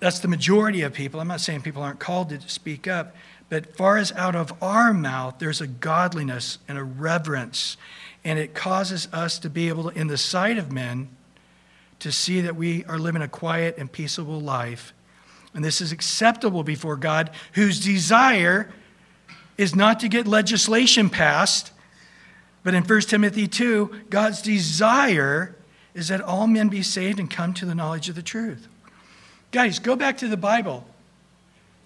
[0.00, 1.20] that's the majority of people.
[1.20, 3.14] I'm not saying people aren't called to speak up,
[3.48, 7.76] but far as out of our mouth, there's a godliness and a reverence.
[8.24, 11.08] And it causes us to be able to, in the sight of men,
[11.98, 14.92] to see that we are living a quiet and peaceable life
[15.54, 18.72] and this is acceptable before God, whose desire
[19.58, 21.72] is not to get legislation passed,
[22.62, 25.56] but in 1 Timothy 2, God's desire
[25.94, 28.68] is that all men be saved and come to the knowledge of the truth.
[29.50, 30.86] Guys, go back to the Bible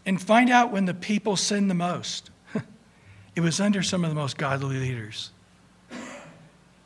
[0.04, 2.30] and find out when the people sinned the most.
[3.34, 5.30] it was under some of the most godly leaders.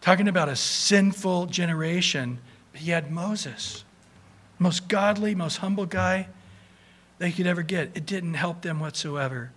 [0.01, 2.39] Talking about a sinful generation,
[2.73, 3.85] he had Moses,
[4.59, 6.29] most godly, most humble guy
[7.21, 7.91] they could ever get.
[7.95, 9.53] It didn't help them whatsoever.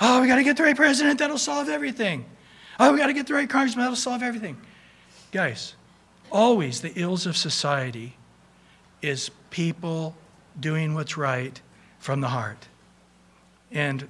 [0.00, 2.26] Oh, we got to get the right president, that'll solve everything.
[2.78, 4.60] Oh, we got to get the right congressman, that'll solve everything.
[5.32, 5.74] Guys,
[6.30, 8.16] always the ills of society
[9.00, 10.14] is people
[10.58, 11.60] doing what's right
[12.00, 12.66] from the heart.
[13.70, 14.08] And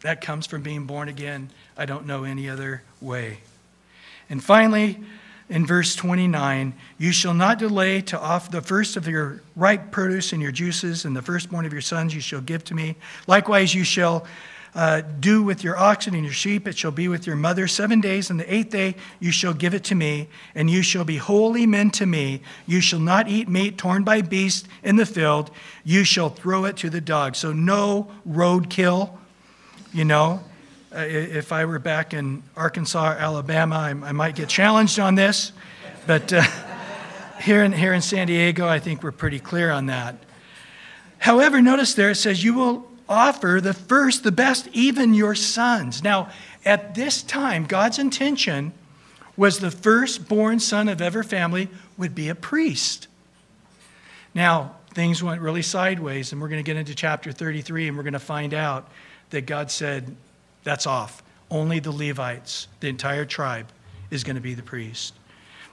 [0.00, 1.50] that comes from being born again.
[1.76, 3.40] I don't know any other way.
[4.30, 4.98] And finally,
[5.50, 10.32] in verse 29, you shall not delay to offer the first of your ripe produce
[10.32, 12.94] and your juices, and the firstborn of your sons you shall give to me.
[13.26, 14.24] Likewise, you shall
[14.76, 17.66] uh, do with your oxen and your sheep, it shall be with your mother.
[17.66, 21.04] Seven days, and the eighth day you shall give it to me, and you shall
[21.04, 22.42] be holy men to me.
[22.68, 25.50] You shall not eat meat torn by beasts in the field,
[25.82, 27.38] you shall throw it to the dogs.
[27.38, 29.18] So, no roadkill,
[29.92, 30.44] you know.
[30.92, 35.52] Uh, if I were back in Arkansas, Alabama, I, I might get challenged on this.
[36.04, 36.42] But uh,
[37.40, 40.16] here, in, here in San Diego, I think we're pretty clear on that.
[41.18, 46.02] However, notice there it says, You will offer the first, the best, even your sons.
[46.02, 46.30] Now,
[46.64, 48.72] at this time, God's intention
[49.36, 51.68] was the firstborn son of every family
[51.98, 53.06] would be a priest.
[54.34, 58.02] Now, things went really sideways, and we're going to get into chapter 33, and we're
[58.02, 58.88] going to find out
[59.30, 60.16] that God said,
[60.64, 61.22] That's off.
[61.50, 63.68] Only the Levites, the entire tribe,
[64.10, 65.14] is going to be the priest.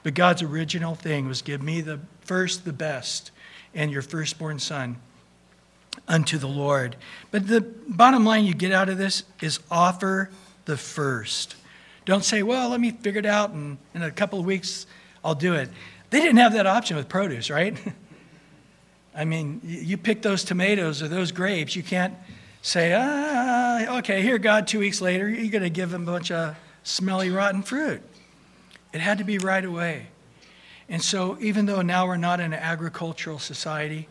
[0.04, 3.32] But God's original thing was give me the first, the best,
[3.74, 4.98] and your firstborn son
[6.08, 6.96] unto the Lord.
[7.32, 10.30] But the bottom line you get out of this is offer
[10.66, 11.56] the first.
[12.06, 14.86] Don't say, well, let me figure it out and in a couple of weeks
[15.24, 15.70] I'll do it.
[16.10, 17.78] They didn't have that option with produce, right?
[19.16, 22.14] I mean, you pick those tomatoes or those grapes, you can't
[22.62, 23.47] say, ah,
[23.86, 27.30] okay, here, God, two weeks later, you're going to give him a bunch of smelly,
[27.30, 28.01] rotten fruit.
[28.93, 30.07] It had to be right away.
[30.89, 34.07] And so, even though now we're not in an agricultural society,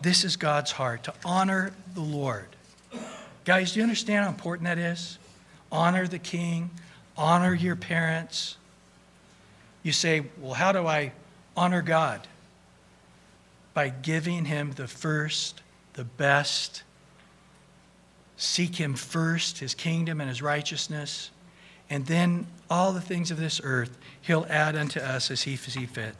[0.00, 2.46] this is God's heart to honor the Lord.
[3.44, 5.18] Guys, do you understand how important that is?
[5.70, 6.70] Honor the king,
[7.16, 8.56] honor your parents.
[9.82, 11.12] You say, well, how do I
[11.56, 12.26] honor God?
[13.74, 15.60] By giving him the first,
[15.94, 16.82] the best.
[18.40, 21.30] Seek him first, his kingdom and his righteousness.
[21.90, 25.90] And then all the things of this earth he'll add unto us as he sees
[25.90, 26.14] fit.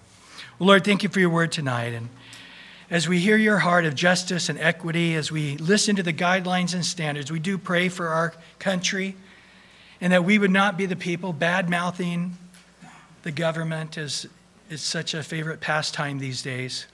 [0.58, 1.94] Well, Lord, thank you for your word tonight.
[1.94, 2.10] And
[2.90, 6.74] as we hear your heart of justice and equity, as we listen to the guidelines
[6.74, 9.16] and standards, we do pray for our country
[9.98, 12.36] and that we would not be the people bad mouthing
[13.22, 14.26] the government as
[14.68, 16.86] is such a favorite pastime these days.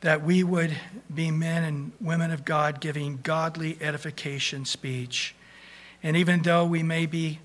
[0.00, 0.76] That we would
[1.12, 5.34] be men and women of God giving godly edification speech.
[6.02, 7.38] And even though we may be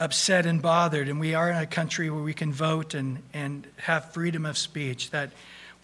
[0.00, 3.68] upset and bothered, and we are in a country where we can vote and, and
[3.76, 5.30] have freedom of speech, that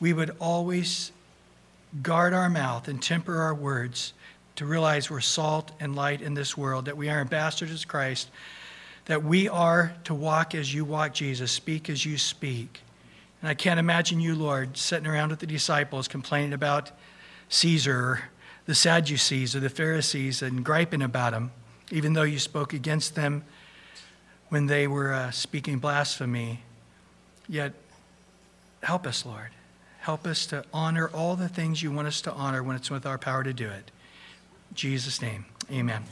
[0.01, 1.13] we would always
[2.03, 4.13] guard our mouth and temper our words
[4.57, 8.29] to realize we're salt and light in this world, that we are ambassadors of Christ,
[9.05, 12.81] that we are to walk as you walk, Jesus, speak as you speak.
[13.41, 16.91] And I can't imagine you, Lord, sitting around with the disciples complaining about
[17.49, 18.25] Caesar,
[18.67, 21.53] the Sadducees, or the Pharisees, and griping about them,
[21.91, 23.45] even though you spoke against them
[24.49, 26.63] when they were uh, speaking blasphemy.
[27.49, 27.73] Yet,
[28.83, 29.51] help us, Lord.
[30.01, 33.07] Help us to honor all the things you want us to honor when it's with
[33.07, 33.91] our power to do it.
[34.71, 36.05] In Jesus' name, amen.